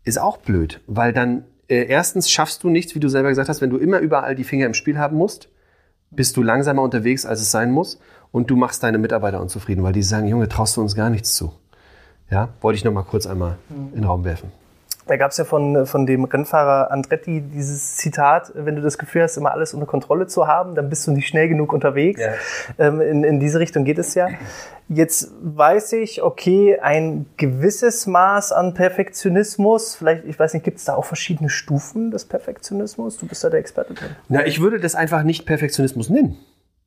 ist 0.05 0.21
auch 0.21 0.37
blöd, 0.37 0.81
weil 0.87 1.13
dann 1.13 1.43
äh, 1.67 1.85
erstens 1.87 2.31
schaffst 2.31 2.63
du 2.63 2.71
nichts, 2.71 2.95
wie 2.95 3.01
du 3.01 3.09
selber 3.09 3.29
gesagt 3.29 3.49
hast, 3.49 3.61
wenn 3.61 3.71
du 3.71 3.77
immer 3.77 3.99
überall 3.99 4.37
die 4.37 4.45
Finger 4.45 4.67
im 4.67 4.75
Spiel 4.75 4.97
haben 4.97 5.17
musst, 5.17 5.49
bist 6.13 6.37
du 6.37 6.45
langsamer 6.45 6.83
unterwegs, 6.83 7.27
als 7.27 7.41
es 7.41 7.51
sein 7.51 7.73
muss 7.73 7.99
und 8.31 8.51
du 8.51 8.57
machst 8.57 8.85
deine 8.85 8.99
Mitarbeiter 8.99 9.41
unzufrieden, 9.41 9.83
weil 9.83 9.93
die 9.93 10.05
sagen, 10.05 10.29
Junge, 10.29 10.49
traust 10.49 10.77
du 10.77 10.81
uns 10.81 10.95
gar 10.95 11.11
nichts 11.11 11.35
zu. 11.35 11.53
Ja, 12.31 12.51
wollte 12.61 12.77
ich 12.77 12.85
noch 12.85 12.93
mal 12.93 13.03
kurz 13.03 13.27
einmal 13.27 13.59
mhm. 13.69 13.89
in 13.89 13.95
den 13.97 14.05
Raum 14.05 14.25
werfen. 14.25 14.53
Da 15.11 15.17
gab 15.17 15.33
es 15.33 15.39
ja 15.39 15.45
von, 15.45 15.87
von 15.87 16.07
dem 16.07 16.23
Rennfahrer 16.23 16.93
Andretti 16.93 17.41
dieses 17.41 17.97
Zitat, 17.97 18.53
wenn 18.55 18.77
du 18.77 18.81
das 18.81 18.97
Gefühl 18.97 19.23
hast, 19.23 19.37
immer 19.37 19.51
alles 19.51 19.75
unter 19.75 19.85
Kontrolle 19.85 20.29
zu 20.29 20.47
haben, 20.47 20.77
dann 20.77 20.89
bist 20.89 21.05
du 21.05 21.11
nicht 21.11 21.27
schnell 21.27 21.49
genug 21.49 21.73
unterwegs. 21.73 22.21
Ja. 22.21 22.35
Ähm, 22.79 23.01
in, 23.01 23.25
in 23.25 23.41
diese 23.41 23.59
Richtung 23.59 23.83
geht 23.83 23.99
es 23.99 24.15
ja. 24.15 24.29
Jetzt 24.89 25.33
weiß 25.43 25.95
ich, 25.95 26.23
okay, 26.23 26.79
ein 26.81 27.27
gewisses 27.37 28.07
Maß 28.07 28.53
an 28.53 28.73
Perfektionismus, 28.73 29.97
vielleicht, 29.97 30.27
ich 30.27 30.39
weiß 30.39 30.55
nicht, 30.55 30.63
gibt 30.63 30.79
es 30.79 30.85
da 30.85 30.95
auch 30.95 31.05
verschiedene 31.05 31.51
Stufen 31.51 32.13
des 32.13 32.27
Perfektionismus? 32.27 33.19
Du 33.19 33.27
bist 33.27 33.43
da 33.43 33.51
der 33.51 33.59
Experte 33.59 33.95
drin. 33.95 34.11
Na, 34.29 34.47
ich 34.47 34.61
würde 34.61 34.79
das 34.79 34.95
einfach 34.95 35.25
nicht 35.25 35.45
Perfektionismus 35.45 36.09
nennen. 36.09 36.37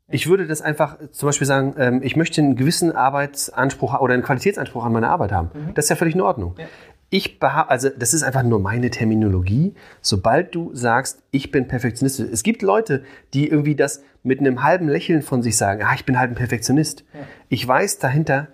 Ich 0.10 0.28
würde 0.30 0.48
das 0.48 0.62
einfach 0.62 0.98
zum 1.12 1.28
Beispiel 1.28 1.48
sagen, 1.48 1.76
ähm, 1.78 2.02
ich 2.04 2.16
möchte 2.16 2.40
einen 2.40 2.56
gewissen 2.56 2.94
Arbeitsanspruch 2.94 4.00
oder 4.00 4.14
einen 4.14 4.24
Qualitätsanspruch 4.24 4.86
an 4.86 4.94
meine 4.94 5.10
Arbeit 5.10 5.34
haben. 5.34 5.50
Mhm. 5.54 5.74
Das 5.74 5.86
ist 5.86 5.90
ja 5.90 5.96
völlig 5.98 6.16
in 6.16 6.22
Ordnung. 6.22 6.56
Ja 6.58 6.66
ich 7.14 7.38
behaupte, 7.38 7.70
also 7.70 7.90
das 7.90 8.16
ist 8.16 8.24
einfach 8.24 8.42
nur 8.42 8.60
meine 8.60 8.90
Terminologie. 8.90 9.76
Sobald 10.02 10.56
du 10.56 10.74
sagst, 10.74 11.22
ich 11.30 11.52
bin 11.52 11.68
Perfektionist, 11.68 12.20
es 12.20 12.42
gibt 12.42 12.64
Leute, 12.64 13.04
die 13.36 13.48
irgendwie 13.48 13.76
das 13.76 14.04
mit 14.24 14.40
einem 14.40 14.64
halben 14.64 14.88
Lächeln 14.88 15.22
von 15.22 15.44
sich 15.44 15.56
sagen, 15.56 15.84
ah, 15.84 15.94
ich 15.94 16.06
bin 16.06 16.18
halt 16.18 16.32
ein 16.32 16.36
Perfektionist. 16.36 17.06
Ja. 17.14 17.20
Ich 17.50 17.68
weiß 17.68 18.00
dahinter, 18.00 18.48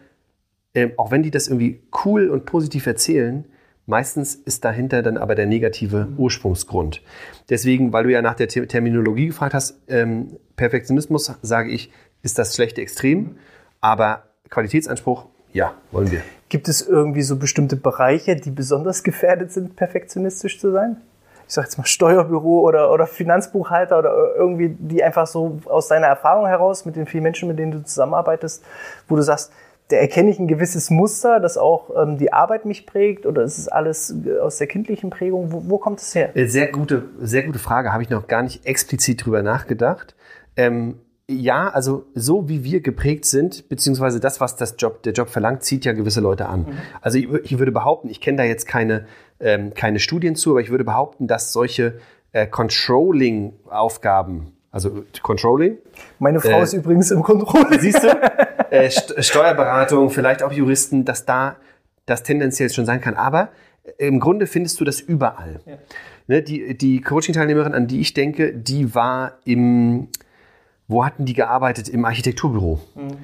äh, 0.74 0.90
auch 0.98 1.10
wenn 1.10 1.24
die 1.24 1.32
das 1.32 1.48
irgendwie 1.48 1.84
cool 2.04 2.28
und 2.28 2.46
positiv 2.46 2.86
erzählen, 2.86 3.46
meistens 3.86 4.36
ist 4.36 4.66
dahinter 4.66 5.04
dann 5.04 5.16
aber 5.16 5.36
der 5.36 5.46
negative 5.46 6.08
mhm. 6.08 6.20
Ursprungsgrund. 6.20 7.02
Deswegen, 7.50 7.94
weil 7.94 8.04
du 8.04 8.12
ja 8.12 8.22
nach 8.22 8.36
der 8.36 8.50
Terminologie 8.50 9.28
gefragt 9.28 9.54
hast, 9.54 9.80
ähm, 9.88 10.38
Perfektionismus, 10.58 11.32
sage 11.42 11.72
ich, 11.72 11.94
ist 12.24 12.38
das 12.38 12.56
schlechte 12.56 12.82
Extrem, 12.82 13.38
aber 13.80 14.34
Qualitätsanspruch, 14.50 15.28
ja, 15.54 15.74
wollen 15.92 16.12
wir. 16.12 16.22
Gibt 16.50 16.68
es 16.68 16.82
irgendwie 16.88 17.22
so 17.22 17.38
bestimmte 17.38 17.76
Bereiche, 17.76 18.36
die 18.36 18.52
besonders 18.52 19.04
gefährdet 19.04 19.52
sind, 19.52 19.76
perfektionistisch 19.76 20.60
zu 20.60 20.72
sein? 20.72 20.98
Ich 21.48 21.56
sag 21.56 21.64
jetzt 21.64 21.78
mal 21.78 21.86
Steuerbüro 21.86 22.62
oder, 22.62 22.92
oder 22.92 23.08
Finanzbuchhalter 23.08 23.98
oder 24.00 24.36
irgendwie, 24.36 24.70
die 24.70 25.04
einfach 25.04 25.26
so 25.26 25.60
aus 25.66 25.88
deiner 25.88 26.08
Erfahrung 26.08 26.48
heraus 26.48 26.86
mit 26.86 26.96
den 26.96 27.08
vielen 27.08 27.24
Menschen, 27.24 27.48
mit 27.48 27.58
denen 27.58 27.72
du 27.72 27.84
zusammenarbeitest, 27.84 28.64
wo 29.08 29.16
du 29.16 29.24
sagst, 29.24 29.52
da 29.90 29.98
erkenne 29.98 30.30
ich 30.30 30.38
ein 30.38 30.48
gewisses 30.48 30.92
Muster, 30.92 31.40
das 31.40 31.58
auch 31.58 31.90
ähm, 32.00 32.20
die 32.20 32.32
Arbeit 32.32 32.66
mich 32.66 32.86
prägt 32.86 33.26
oder 33.26 33.42
ist 33.42 33.58
es 33.58 33.68
alles 33.68 34.16
äh, 34.26 34.38
aus 34.40 34.58
der 34.58 34.68
kindlichen 34.68 35.10
Prägung? 35.10 35.52
Wo, 35.52 35.64
wo 35.68 35.78
kommt 35.80 36.00
es 36.00 36.14
her? 36.14 36.36
Äh, 36.38 36.46
sehr 36.46 36.72
gute, 36.72 37.06
sehr 37.20 37.44
gute 37.44 37.58
Frage. 37.58 37.92
Habe 37.92 38.04
ich 38.04 38.10
noch 38.10 38.28
gar 38.28 38.44
nicht 38.44 38.68
explizit 38.68 39.26
drüber 39.26 39.42
nachgedacht. 39.42 40.16
Ähm, 40.56 41.00
ja, 41.30 41.70
also 41.70 42.08
so 42.16 42.50
wie 42.50 42.64
wir 42.64 42.82
geprägt 42.82 43.26
sind, 43.26 43.70
beziehungsweise 43.70 44.20
das, 44.20 44.42
was 44.42 44.56
das 44.56 44.76
Job, 44.80 45.04
der 45.04 45.14
Job 45.14 45.30
verlangt, 45.30 45.64
zieht 45.64 45.86
ja 45.86 45.94
gewisse 45.94 46.22
Leute 46.22 46.48
an. 46.48 46.62
Mhm. 46.62 46.78
Also 47.02 47.20
ich, 47.20 47.32
ich, 47.44 47.60
würde 47.60 47.72
behaupten, 47.72 48.10
ich 48.10 48.20
kenne 48.20 48.38
da 48.38 48.44
jetzt 48.44 48.68
keine, 48.68 49.06
ähm, 49.40 49.74
keine 49.76 50.00
Studien 50.00 50.36
zu, 50.36 50.52
aber 50.52 50.62
ich 50.62 50.72
würde 50.72 50.84
behaupten, 50.84 51.28
dass 51.28 51.54
solche 51.54 52.00
äh, 52.32 52.48
Controlling-Aufgaben, 52.48 54.54
also 54.72 55.04
Controlling. 55.22 55.78
Meine 56.18 56.40
Frau 56.40 56.60
äh, 56.60 56.64
ist 56.64 56.74
übrigens 56.74 57.12
im 57.12 57.22
Controlling. 57.22 57.80
Siehst 57.80 58.04
du? 58.04 58.08
Äh, 58.72 58.92
Steuerberatung, 58.92 60.12
vielleicht 60.12 60.44
auch 60.44 60.52
Juristen, 60.52 61.04
dass 61.04 61.26
da 61.26 61.56
das 62.06 62.22
tendenziell 62.22 62.70
schon 62.70 62.86
sein 62.86 63.02
kann. 63.02 63.16
Aber 63.16 63.50
äh, 63.98 64.06
im 64.06 64.20
Grunde 64.20 64.46
findest 64.46 64.80
du 64.80 64.86
das 64.86 65.02
überall. 65.02 65.60
Ja. 65.66 65.80
Ne, 66.28 66.44
die 66.44 66.78
die 66.78 67.02
Coaching-Teilnehmerin, 67.02 67.74
an 67.74 67.88
die 67.88 68.00
ich 68.00 68.14
denke, 68.14 68.54
die 68.54 68.94
war 68.94 69.40
im 69.44 70.10
wo 70.90 71.06
hatten 71.06 71.24
die 71.24 71.34
gearbeitet? 71.34 71.88
Im 71.88 72.04
Architekturbüro. 72.04 72.80
Mhm. 72.96 73.18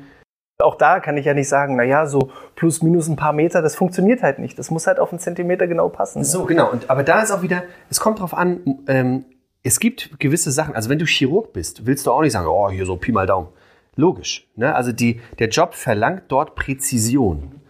Auch 0.60 0.76
da 0.76 1.02
kann 1.02 1.18
ich 1.18 1.26
ja 1.26 1.34
nicht 1.34 1.50
sagen, 1.50 1.76
naja, 1.76 2.06
so 2.06 2.32
plus 2.56 2.82
minus 2.82 3.10
ein 3.10 3.18
paar 3.18 3.34
Meter, 3.34 3.62
das 3.62 3.76
funktioniert 3.76 4.24
halt 4.24 4.40
nicht. 4.40 4.58
Das 4.58 4.72
muss 4.72 4.88
halt 4.88 5.00
auf 5.00 5.12
einen 5.12 5.20
Zentimeter 5.20 5.68
genau 5.68 5.90
passen. 5.90 6.24
So, 6.24 6.46
genau. 6.46 6.72
Und, 6.72 6.90
aber 6.90 7.04
da 7.04 7.22
ist 7.22 7.32
auch 7.32 7.42
wieder, 7.42 7.64
es 7.90 8.00
kommt 8.00 8.22
drauf 8.22 8.34
an, 8.34 8.80
ähm, 8.88 9.26
es 9.64 9.82
gibt 9.82 10.18
gewisse 10.20 10.52
Sachen, 10.52 10.74
also 10.74 10.90
wenn 10.90 11.00
du 11.00 11.06
Chirurg 11.06 11.52
bist, 11.52 11.86
willst 11.86 12.06
du 12.06 12.12
auch 12.12 12.22
nicht 12.22 12.32
sagen, 12.32 12.48
oh, 12.48 12.70
hier 12.70 12.86
so 12.86 12.96
Pi 12.96 13.12
mal 13.12 13.26
Daumen. 13.26 13.50
Logisch. 13.98 14.48
Ne? 14.56 14.74
Also 14.74 14.94
die, 14.94 15.20
der 15.40 15.50
Job 15.50 15.74
verlangt 15.74 16.24
dort 16.30 16.56
Präzision. 16.56 17.62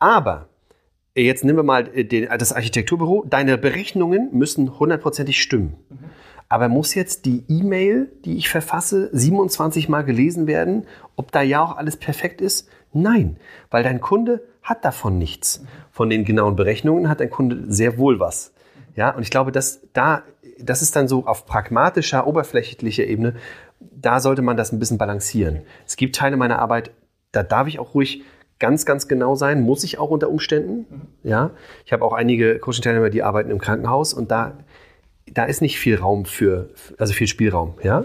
Aber 0.00 0.48
jetzt 1.14 1.44
nehmen 1.44 1.58
wir 1.58 1.62
mal 1.62 1.88
äh, 1.94 2.04
den, 2.04 2.28
das 2.38 2.52
Architekturbüro, 2.52 3.24
deine 3.28 3.58
Berechnungen 3.58 4.30
müssen 4.32 4.78
hundertprozentig 4.78 5.40
stimmen. 5.40 5.76
Mhm. 5.90 5.98
Aber 6.48 6.68
muss 6.68 6.94
jetzt 6.94 7.24
die 7.24 7.44
E-Mail, 7.48 8.12
die 8.24 8.36
ich 8.36 8.48
verfasse, 8.48 9.10
27 9.12 9.88
Mal 9.88 10.02
gelesen 10.02 10.46
werden, 10.46 10.86
ob 11.16 11.32
da 11.32 11.42
ja 11.42 11.62
auch 11.62 11.76
alles 11.76 11.96
perfekt 11.96 12.40
ist? 12.40 12.68
Nein, 12.92 13.36
weil 13.70 13.82
dein 13.82 14.00
Kunde 14.00 14.42
hat 14.62 14.84
davon 14.84 15.18
nichts. 15.18 15.64
Von 15.90 16.08
den 16.08 16.24
genauen 16.24 16.56
Berechnungen 16.56 17.08
hat 17.08 17.20
dein 17.20 17.30
Kunde 17.30 17.64
sehr 17.68 17.98
wohl 17.98 18.20
was. 18.20 18.52
Ja, 18.94 19.10
und 19.10 19.22
ich 19.22 19.30
glaube, 19.30 19.52
dass 19.52 19.80
da, 19.92 20.22
das 20.58 20.82
ist 20.82 20.96
dann 20.96 21.08
so 21.08 21.26
auf 21.26 21.46
pragmatischer, 21.46 22.26
oberflächlicher 22.26 23.04
Ebene, 23.04 23.34
da 23.80 24.20
sollte 24.20 24.42
man 24.42 24.56
das 24.56 24.72
ein 24.72 24.78
bisschen 24.78 24.98
balancieren. 24.98 25.62
Es 25.86 25.96
gibt 25.96 26.16
Teile 26.16 26.36
meiner 26.36 26.60
Arbeit, 26.60 26.92
da 27.32 27.42
darf 27.42 27.68
ich 27.68 27.78
auch 27.78 27.94
ruhig 27.94 28.24
ganz, 28.58 28.86
ganz 28.86 29.06
genau 29.08 29.34
sein, 29.34 29.60
muss 29.62 29.84
ich 29.84 29.98
auch 29.98 30.10
unter 30.10 30.30
Umständen. 30.30 30.86
Ja, 31.22 31.50
ich 31.84 31.92
habe 31.92 32.04
auch 32.04 32.14
einige 32.14 32.58
Coaching-Teilnehmer, 32.58 33.10
die 33.10 33.22
arbeiten 33.22 33.50
im 33.50 33.60
Krankenhaus 33.60 34.14
und 34.14 34.30
da 34.30 34.56
da 35.36 35.44
ist 35.44 35.60
nicht 35.60 35.78
viel 35.78 35.96
Raum 35.96 36.24
für, 36.24 36.70
also 36.98 37.12
viel 37.12 37.26
Spielraum, 37.26 37.74
ja. 37.82 38.04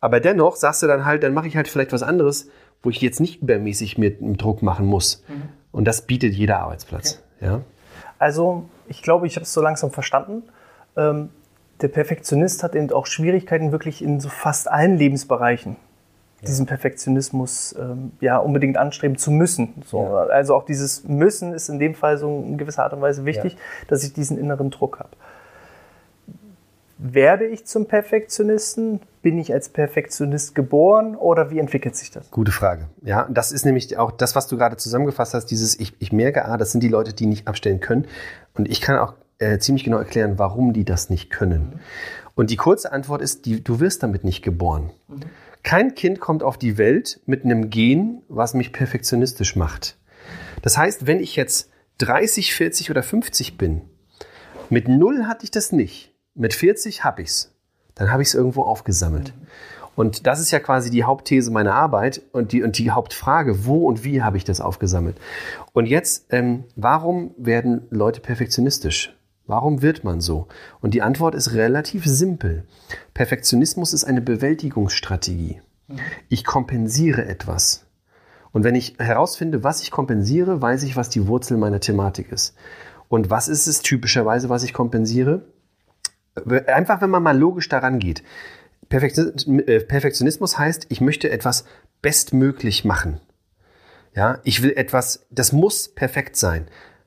Aber 0.00 0.18
dennoch 0.18 0.56
sagst 0.56 0.82
du 0.82 0.86
dann 0.86 1.04
halt, 1.04 1.22
dann 1.22 1.34
mache 1.34 1.46
ich 1.46 1.56
halt 1.56 1.68
vielleicht 1.68 1.92
was 1.92 2.02
anderes, 2.02 2.48
wo 2.82 2.88
ich 2.88 3.02
jetzt 3.02 3.20
nicht 3.20 3.42
übermäßig 3.42 3.98
mit 3.98 4.22
einem 4.22 4.38
Druck 4.38 4.62
machen 4.62 4.86
muss. 4.86 5.22
Mhm. 5.28 5.42
Und 5.72 5.84
das 5.84 6.02
bietet 6.02 6.32
jeder 6.32 6.60
Arbeitsplatz, 6.60 7.22
okay. 7.36 7.46
ja. 7.46 7.60
Also, 8.18 8.64
ich 8.88 9.02
glaube, 9.02 9.26
ich 9.26 9.36
habe 9.36 9.44
es 9.44 9.52
so 9.52 9.60
langsam 9.60 9.90
verstanden. 9.90 10.42
Ähm, 10.96 11.28
der 11.82 11.88
Perfektionist 11.88 12.62
hat 12.62 12.74
eben 12.74 12.90
auch 12.92 13.06
Schwierigkeiten 13.06 13.72
wirklich 13.72 14.02
in 14.02 14.18
so 14.20 14.30
fast 14.30 14.70
allen 14.70 14.96
Lebensbereichen 14.96 15.76
diesen 16.46 16.64
Perfektionismus 16.64 17.74
ähm, 17.78 18.12
ja 18.20 18.38
unbedingt 18.38 18.78
anstreben 18.78 19.18
zu 19.18 19.30
müssen. 19.30 19.82
So. 19.84 20.02
Ja. 20.02 20.26
Also 20.26 20.54
auch 20.54 20.64
dieses 20.64 21.04
Müssen 21.04 21.52
ist 21.52 21.68
in 21.68 21.78
dem 21.78 21.94
Fall 21.94 22.16
so 22.16 22.44
in 22.46 22.56
gewisser 22.56 22.84
Art 22.84 22.94
und 22.94 23.02
Weise 23.02 23.26
wichtig, 23.26 23.54
ja. 23.54 23.58
dass 23.88 24.02
ich 24.04 24.14
diesen 24.14 24.38
inneren 24.38 24.70
Druck 24.70 24.98
habe. 24.98 25.10
Werde 27.02 27.46
ich 27.46 27.64
zum 27.64 27.86
Perfektionisten? 27.86 29.00
Bin 29.22 29.38
ich 29.38 29.54
als 29.54 29.70
Perfektionist 29.70 30.54
geboren 30.54 31.16
oder 31.16 31.50
wie 31.50 31.58
entwickelt 31.58 31.96
sich 31.96 32.10
das? 32.10 32.30
Gute 32.30 32.52
Frage. 32.52 32.88
Ja, 33.02 33.26
das 33.30 33.52
ist 33.52 33.64
nämlich 33.64 33.96
auch 33.96 34.10
das, 34.10 34.36
was 34.36 34.48
du 34.48 34.58
gerade 34.58 34.76
zusammengefasst 34.76 35.32
hast, 35.32 35.46
dieses 35.46 35.80
ich, 35.80 35.94
ich 35.98 36.12
merke, 36.12 36.44
ah, 36.44 36.58
das 36.58 36.72
sind 36.72 36.82
die 36.82 36.88
Leute, 36.88 37.14
die 37.14 37.24
nicht 37.24 37.48
abstellen 37.48 37.80
können. 37.80 38.06
Und 38.52 38.68
ich 38.68 38.82
kann 38.82 38.98
auch 38.98 39.14
äh, 39.38 39.58
ziemlich 39.58 39.84
genau 39.84 39.96
erklären, 39.96 40.38
warum 40.38 40.74
die 40.74 40.84
das 40.84 41.08
nicht 41.08 41.30
können. 41.30 41.62
Mhm. 41.62 41.80
Und 42.34 42.50
die 42.50 42.56
kurze 42.56 42.92
Antwort 42.92 43.22
ist, 43.22 43.46
die, 43.46 43.64
du 43.64 43.80
wirst 43.80 44.02
damit 44.02 44.24
nicht 44.24 44.42
geboren. 44.42 44.90
Mhm. 45.08 45.20
Kein 45.62 45.94
Kind 45.94 46.20
kommt 46.20 46.42
auf 46.42 46.58
die 46.58 46.76
Welt 46.76 47.20
mit 47.24 47.46
einem 47.46 47.70
Gen, 47.70 48.22
was 48.28 48.52
mich 48.52 48.74
perfektionistisch 48.74 49.56
macht. 49.56 49.96
Das 50.60 50.76
heißt, 50.76 51.06
wenn 51.06 51.20
ich 51.20 51.34
jetzt 51.36 51.70
30, 51.98 52.54
40 52.54 52.90
oder 52.90 53.02
50 53.02 53.56
bin, 53.56 53.82
mit 54.68 54.86
null 54.86 55.24
hatte 55.24 55.44
ich 55.44 55.50
das 55.50 55.72
nicht 55.72 56.09
mit 56.40 56.54
40 56.54 57.04
habe 57.04 57.22
ich 57.22 57.28
es. 57.28 57.54
Dann 57.94 58.10
habe 58.10 58.22
ich 58.22 58.28
es 58.28 58.34
irgendwo 58.34 58.62
aufgesammelt. 58.62 59.34
Und 59.94 60.26
das 60.26 60.40
ist 60.40 60.50
ja 60.50 60.58
quasi 60.58 60.90
die 60.90 61.04
Hauptthese 61.04 61.50
meiner 61.50 61.74
Arbeit 61.74 62.22
und 62.32 62.52
die, 62.52 62.62
und 62.62 62.78
die 62.78 62.90
Hauptfrage, 62.90 63.66
wo 63.66 63.86
und 63.86 64.04
wie 64.04 64.22
habe 64.22 64.38
ich 64.38 64.44
das 64.44 64.62
aufgesammelt? 64.62 65.18
Und 65.74 65.84
jetzt, 65.84 66.26
ähm, 66.30 66.64
warum 66.76 67.34
werden 67.36 67.86
Leute 67.90 68.20
perfektionistisch? 68.22 69.14
Warum 69.46 69.82
wird 69.82 70.02
man 70.02 70.22
so? 70.22 70.46
Und 70.80 70.94
die 70.94 71.02
Antwort 71.02 71.34
ist 71.34 71.52
relativ 71.52 72.06
simpel. 72.06 72.64
Perfektionismus 73.12 73.92
ist 73.92 74.04
eine 74.04 74.22
Bewältigungsstrategie. 74.22 75.60
Ich 76.30 76.44
kompensiere 76.44 77.26
etwas. 77.26 77.84
Und 78.52 78.64
wenn 78.64 78.76
ich 78.76 78.94
herausfinde, 78.98 79.62
was 79.62 79.82
ich 79.82 79.90
kompensiere, 79.90 80.62
weiß 80.62 80.84
ich, 80.84 80.96
was 80.96 81.10
die 81.10 81.26
Wurzel 81.26 81.58
meiner 81.58 81.80
Thematik 81.80 82.32
ist. 82.32 82.54
Und 83.08 83.28
was 83.28 83.48
ist 83.48 83.66
es 83.66 83.82
typischerweise, 83.82 84.48
was 84.48 84.62
ich 84.62 84.72
kompensiere? 84.72 85.42
Einfach, 86.66 87.00
wenn 87.00 87.10
man 87.10 87.22
mal 87.22 87.38
logisch 87.38 87.68
daran 87.68 87.98
geht. 87.98 88.22
Äh, 88.90 89.80
Perfektionismus 89.80 90.58
heißt, 90.58 90.86
ich 90.88 91.00
möchte 91.00 91.30
etwas 91.30 91.64
bestmöglich 92.02 92.84
machen. 92.84 93.20
Ja, 94.14 94.40
ich 94.42 94.62
will 94.62 94.72
etwas, 94.76 95.26
das 95.30 95.52
muss 95.52 95.88
perfekt 95.88 96.36
sein. 96.36 96.66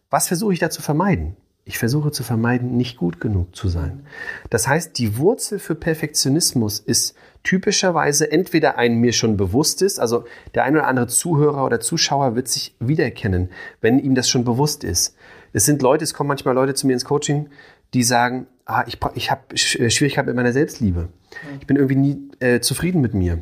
Was 0.10 0.28
versuche 0.28 0.54
ich 0.54 0.60
da 0.60 0.70
zu 0.70 0.82
vermeiden? 0.82 1.36
Ich 1.66 1.78
versuche 1.78 2.12
zu 2.12 2.24
vermeiden, 2.24 2.76
nicht 2.76 2.98
gut 2.98 3.22
genug 3.22 3.56
zu 3.56 3.70
sein. 3.70 4.06
Das 4.50 4.68
heißt, 4.68 4.98
die 4.98 5.18
Wurzel 5.18 5.60
für 5.60 5.76
Perfektionismus 5.76 6.80
ist 6.80 7.16
typischerweise 7.44 8.32
entweder 8.32 8.78
ein 8.78 8.96
mir 8.96 9.14
schon 9.14 9.38
bewusstes, 9.38 9.98
also 9.98 10.26
der 10.56 10.64
ein 10.64 10.76
oder 10.76 10.88
andere 10.88 11.08
Zuhörer 11.08 11.66
oder 11.66 11.80
Zuschauer 11.80 12.36
wird 12.36 12.48
sich 12.48 12.76
wiedererkennen, 12.80 13.50
wenn 13.80 14.00
ihm 14.00 14.16
das 14.16 14.30
schon 14.30 14.44
bewusst 14.44 14.84
ist. 14.84 15.16
Es 15.54 15.66
sind 15.66 15.82
Leute, 15.82 16.04
es 16.04 16.14
kommen 16.14 16.28
manchmal 16.28 16.56
Leute 16.56 16.74
zu 16.74 16.88
mir 16.88 16.94
ins 16.94 17.06
Coaching, 17.06 17.50
die 17.94 18.04
sagen, 18.04 18.48
ah, 18.66 18.84
ich, 18.88 19.00
ich 19.16 19.32
habe 19.32 19.42
äh, 19.54 19.90
Schwierigkeiten 19.90 20.28
mit 20.28 20.36
meiner 20.36 20.54
Selbstliebe. 20.54 21.10
Ich 21.60 21.68
bin 21.68 21.78
irgendwie 21.78 21.96
nie 21.96 22.32
äh, 22.40 22.60
zufrieden 22.60 23.02
mit 23.02 23.14
mir. 23.14 23.42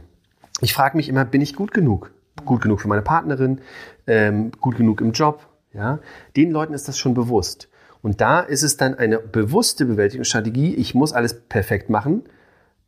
Ich 0.61 0.73
frage 0.73 0.97
mich 0.97 1.09
immer, 1.09 1.25
bin 1.25 1.41
ich 1.41 1.55
gut 1.55 1.73
genug? 1.73 2.11
Gut 2.45 2.61
genug 2.61 2.81
für 2.81 2.87
meine 2.87 3.01
Partnerin, 3.01 3.61
ähm, 4.07 4.51
gut 4.59 4.77
genug 4.77 5.01
im 5.01 5.11
Job. 5.11 5.47
Ja? 5.73 5.99
Den 6.35 6.51
Leuten 6.51 6.73
ist 6.73 6.87
das 6.87 6.97
schon 6.97 7.13
bewusst. 7.13 7.69
Und 8.01 8.21
da 8.21 8.39
ist 8.39 8.63
es 8.63 8.77
dann 8.77 8.95
eine 8.95 9.19
bewusste 9.19 9.85
Bewältigungsstrategie. 9.85 10.75
Ich 10.75 10.95
muss 10.95 11.13
alles 11.13 11.41
perfekt 11.41 11.89
machen. 11.89 12.23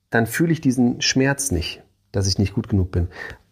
Dann 0.09 0.27
fühle 0.27 0.51
ich 0.51 0.61
diesen 0.61 1.01
Schmerz 1.01 1.51
nicht, 1.51 1.83
dass 2.11 2.27
ich 2.27 2.39
nicht 2.39 2.53
gut 2.53 2.69
genug 2.69 2.91
bin. 2.91 3.09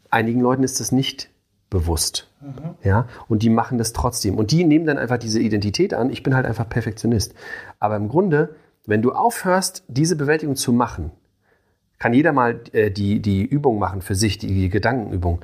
Einigen 0.10 0.42
Leuten 0.42 0.64
ist 0.64 0.80
das 0.80 0.92
nicht 0.92 1.31
bewusst. 1.72 2.30
Mhm. 2.42 2.76
Ja, 2.84 3.08
und 3.28 3.42
die 3.42 3.50
machen 3.50 3.80
das 3.80 3.94
trotzdem. 3.94 4.38
Und 4.38 4.52
die 4.52 4.64
nehmen 4.64 4.86
dann 4.86 5.00
einfach 5.00 5.18
diese 5.18 5.40
Identität 5.40 5.96
an. 5.96 6.12
Ich 6.12 6.22
bin 6.22 6.36
halt 6.36 6.46
einfach 6.46 6.70
Perfektionist. 6.70 7.34
Aber 7.80 7.96
im 7.96 8.10
Grunde, 8.10 8.56
wenn 8.86 9.02
du 9.02 9.14
aufhörst, 9.14 9.84
diese 9.88 10.16
Bewältigung 10.16 10.56
zu 10.56 10.72
machen, 10.72 11.12
kann 11.98 12.14
jeder 12.14 12.34
mal 12.34 12.62
äh, 12.74 12.92
die, 12.92 13.22
die 13.22 13.44
Übung 13.44 13.80
machen 13.80 14.02
für 14.02 14.16
sich, 14.16 14.38
die, 14.38 14.48
die 14.48 14.70
Gedankenübung. 14.70 15.42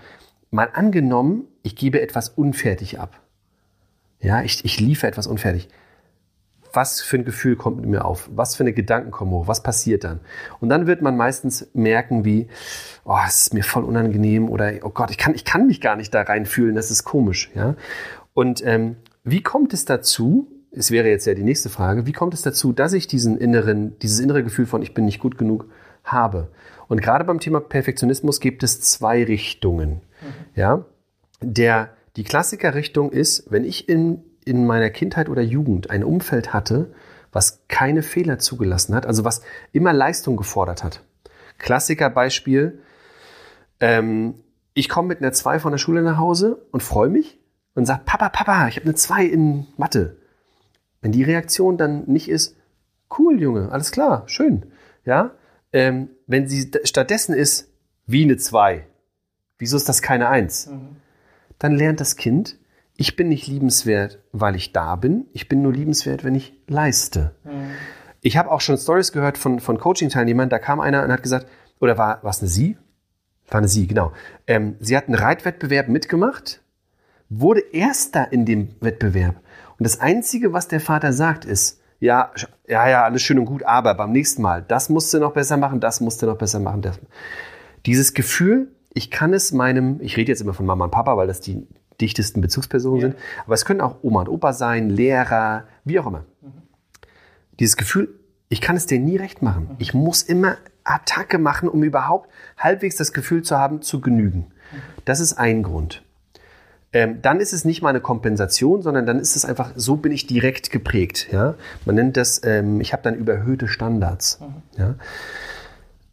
Mal 0.51 0.69
angenommen, 0.73 1.45
ich 1.63 1.75
gebe 1.75 2.01
etwas 2.01 2.29
unfertig 2.29 2.99
ab. 2.99 3.19
Ja, 4.19 4.43
ich, 4.43 4.63
ich 4.65 4.79
liefere 4.79 5.07
etwas 5.07 5.27
unfertig 5.27 5.69
was 6.73 7.01
für 7.01 7.17
ein 7.17 7.25
Gefühl 7.25 7.55
kommt 7.55 7.77
mit 7.77 7.89
mir 7.89 8.05
auf? 8.05 8.29
Was 8.33 8.55
für 8.55 8.63
eine 8.63 8.73
Gedanken 8.73 9.11
kommen 9.11 9.31
hoch? 9.31 9.47
Was 9.47 9.63
passiert 9.63 10.03
dann? 10.03 10.19
Und 10.59 10.69
dann 10.69 10.87
wird 10.87 11.01
man 11.01 11.17
meistens 11.17 11.69
merken, 11.73 12.25
wie, 12.25 12.47
oh, 13.05 13.17
es 13.27 13.43
ist 13.43 13.53
mir 13.53 13.63
voll 13.63 13.83
unangenehm 13.83 14.49
oder, 14.49 14.73
oh 14.83 14.89
Gott, 14.89 15.11
ich 15.11 15.17
kann, 15.17 15.33
ich 15.33 15.45
kann 15.45 15.67
mich 15.67 15.81
gar 15.81 15.95
nicht 15.95 16.13
da 16.13 16.21
reinfühlen, 16.21 16.75
das 16.75 16.91
ist 16.91 17.03
komisch. 17.03 17.51
Ja? 17.55 17.75
Und 18.33 18.65
ähm, 18.65 18.97
wie 19.23 19.41
kommt 19.41 19.73
es 19.73 19.85
dazu, 19.85 20.47
es 20.71 20.91
wäre 20.91 21.09
jetzt 21.09 21.25
ja 21.25 21.33
die 21.33 21.43
nächste 21.43 21.69
Frage, 21.69 22.05
wie 22.05 22.13
kommt 22.13 22.33
es 22.33 22.41
dazu, 22.41 22.73
dass 22.73 22.93
ich 22.93 23.07
diesen 23.07 23.37
inneren, 23.37 23.97
dieses 23.99 24.19
innere 24.19 24.43
Gefühl 24.43 24.65
von, 24.65 24.81
ich 24.81 24.93
bin 24.93 25.05
nicht 25.05 25.19
gut 25.19 25.37
genug 25.37 25.65
habe. 26.03 26.49
Und 26.87 27.01
gerade 27.01 27.25
beim 27.25 27.39
Thema 27.39 27.59
Perfektionismus 27.59 28.39
gibt 28.39 28.63
es 28.63 28.81
zwei 28.81 29.23
Richtungen. 29.23 29.89
Mhm. 29.89 29.99
Ja, 30.55 30.85
der, 31.41 31.89
die 32.15 32.23
Klassikerrichtung 32.23 33.11
ist, 33.11 33.51
wenn 33.51 33.63
ich 33.63 33.89
in, 33.89 34.23
in 34.47 34.65
meiner 34.65 34.89
Kindheit 34.89 35.29
oder 35.29 35.41
Jugend 35.41 35.89
ein 35.89 36.03
Umfeld 36.03 36.53
hatte, 36.53 36.93
was 37.31 37.63
keine 37.67 38.03
Fehler 38.03 38.39
zugelassen 38.39 38.95
hat, 38.95 39.05
also 39.05 39.23
was 39.23 39.41
immer 39.71 39.93
Leistung 39.93 40.37
gefordert 40.37 40.83
hat. 40.83 41.03
Klassikerbeispiel, 41.57 42.79
ähm, 43.79 44.35
ich 44.73 44.89
komme 44.89 45.09
mit 45.09 45.19
einer 45.19 45.33
2 45.33 45.59
von 45.59 45.71
der 45.71 45.77
Schule 45.77 46.01
nach 46.01 46.17
Hause 46.17 46.65
und 46.71 46.83
freue 46.83 47.09
mich 47.09 47.39
und 47.75 47.85
sage, 47.85 48.01
Papa, 48.05 48.29
Papa, 48.29 48.67
ich 48.67 48.77
habe 48.77 48.85
eine 48.85 48.95
2 48.95 49.25
in 49.25 49.67
Mathe. 49.77 50.17
Wenn 51.01 51.11
die 51.11 51.23
Reaktion 51.23 51.77
dann 51.77 52.05
nicht 52.05 52.29
ist, 52.29 52.55
cool, 53.17 53.41
Junge, 53.41 53.71
alles 53.71 53.91
klar, 53.91 54.23
schön, 54.27 54.67
ja, 55.05 55.31
ähm, 55.73 56.09
wenn 56.27 56.47
sie 56.47 56.71
stattdessen 56.83 57.35
ist, 57.35 57.69
wie 58.05 58.23
eine 58.23 58.37
2, 58.37 58.85
wieso 59.57 59.77
ist 59.77 59.89
das 59.89 60.01
keine 60.01 60.29
1? 60.29 60.67
Mhm. 60.67 60.95
Dann 61.59 61.73
lernt 61.73 61.99
das 61.99 62.15
Kind, 62.15 62.57
ich 62.97 63.15
bin 63.15 63.29
nicht 63.29 63.47
liebenswert, 63.47 64.19
weil 64.31 64.55
ich 64.55 64.73
da 64.73 64.95
bin, 64.95 65.27
ich 65.31 65.47
bin 65.47 65.61
nur 65.61 65.71
liebenswert, 65.71 66.23
wenn 66.23 66.35
ich 66.35 66.53
leiste. 66.67 67.35
Mhm. 67.43 67.71
Ich 68.21 68.37
habe 68.37 68.51
auch 68.51 68.59
schon 68.59 68.77
Stories 68.77 69.11
gehört 69.11 69.37
von, 69.37 69.59
von 69.59 69.77
Coaching-Teilnehmern, 69.77 70.49
da 70.49 70.57
kam 70.59 70.79
einer 70.79 71.03
und 71.03 71.11
hat 71.11 71.23
gesagt, 71.23 71.47
oder 71.79 71.97
war 71.97 72.23
es 72.25 72.39
eine 72.39 72.49
Sie? 72.49 72.77
War 73.49 73.59
eine 73.59 73.67
Sie, 73.67 73.87
genau. 73.87 74.11
Ähm, 74.47 74.75
sie 74.79 74.97
hat 74.97 75.05
einen 75.05 75.15
Reitwettbewerb 75.15 75.87
mitgemacht, 75.87 76.61
wurde 77.29 77.61
Erster 77.71 78.31
in 78.31 78.45
dem 78.45 78.69
Wettbewerb. 78.81 79.35
Und 79.77 79.85
das 79.85 79.99
Einzige, 79.99 80.51
was 80.51 80.67
der 80.67 80.81
Vater 80.81 81.13
sagt, 81.13 81.45
ist, 81.45 81.79
ja, 81.99 82.31
ja, 82.67 82.89
ja, 82.89 83.03
alles 83.03 83.21
schön 83.21 83.39
und 83.39 83.45
gut, 83.45 83.63
aber 83.63 83.93
beim 83.93 84.11
nächsten 84.11 84.41
Mal, 84.41 84.63
das 84.67 84.89
musst 84.89 85.13
du 85.13 85.19
noch 85.19 85.33
besser 85.33 85.57
machen, 85.57 85.79
das 85.79 86.01
musst 86.01 86.21
du 86.21 86.25
noch 86.25 86.37
besser 86.37 86.59
machen. 86.59 86.81
Das. 86.81 86.99
Dieses 87.85 88.13
Gefühl, 88.13 88.71
ich 88.93 89.11
kann 89.11 89.33
es 89.33 89.51
meinem, 89.51 89.99
ich 90.01 90.17
rede 90.17 90.31
jetzt 90.31 90.41
immer 90.41 90.53
von 90.53 90.65
Mama 90.65 90.85
und 90.85 90.91
Papa, 90.91 91.15
weil 91.17 91.27
das 91.27 91.41
die 91.41 91.67
dichtesten 92.01 92.41
Bezugspersonen 92.41 93.01
ja. 93.01 93.07
sind, 93.09 93.19
aber 93.45 93.53
es 93.53 93.65
können 93.65 93.81
auch 93.81 93.97
Oma 94.01 94.21
und 94.21 94.29
Opa 94.29 94.53
sein, 94.53 94.89
Lehrer, 94.89 95.65
wie 95.83 95.99
auch 95.99 96.07
immer. 96.07 96.25
Mhm. 96.41 96.51
Dieses 97.59 97.77
Gefühl, 97.77 98.09
ich 98.49 98.61
kann 98.61 98.75
es 98.75 98.85
dir 98.85 98.99
nie 98.99 99.17
recht 99.17 99.41
machen. 99.41 99.63
Mhm. 99.63 99.75
Ich 99.79 99.93
muss 99.93 100.23
immer 100.23 100.57
Attacke 100.83 101.37
machen, 101.37 101.67
um 101.67 101.83
überhaupt 101.83 102.29
halbwegs 102.57 102.95
das 102.95 103.13
Gefühl 103.13 103.41
zu 103.41 103.57
haben, 103.57 103.81
zu 103.81 103.99
genügen. 103.99 104.39
Mhm. 104.71 104.77
Das 105.05 105.19
ist 105.19 105.33
ein 105.33 105.63
Grund 105.63 106.03
ähm, 106.93 107.21
dann 107.21 107.39
ist 107.39 107.53
es 107.53 107.65
nicht 107.65 107.81
mal 107.81 107.89
eine 107.89 108.01
Kompensation, 108.01 108.81
sondern 108.81 109.05
dann 109.05 109.19
ist 109.19 109.35
es 109.35 109.45
einfach, 109.45 109.71
so 109.75 109.97
bin 109.97 110.11
ich 110.11 110.25
direkt 110.25 110.71
geprägt. 110.71 111.27
Ja? 111.31 111.55
Man 111.85 111.95
nennt 111.95 112.17
das, 112.17 112.41
ähm, 112.43 112.79
ich 112.81 112.93
habe 112.93 113.03
dann 113.03 113.15
überhöhte 113.15 113.67
Standards. 113.67 114.39
Mhm. 114.39 114.79
Ja? 114.79 114.95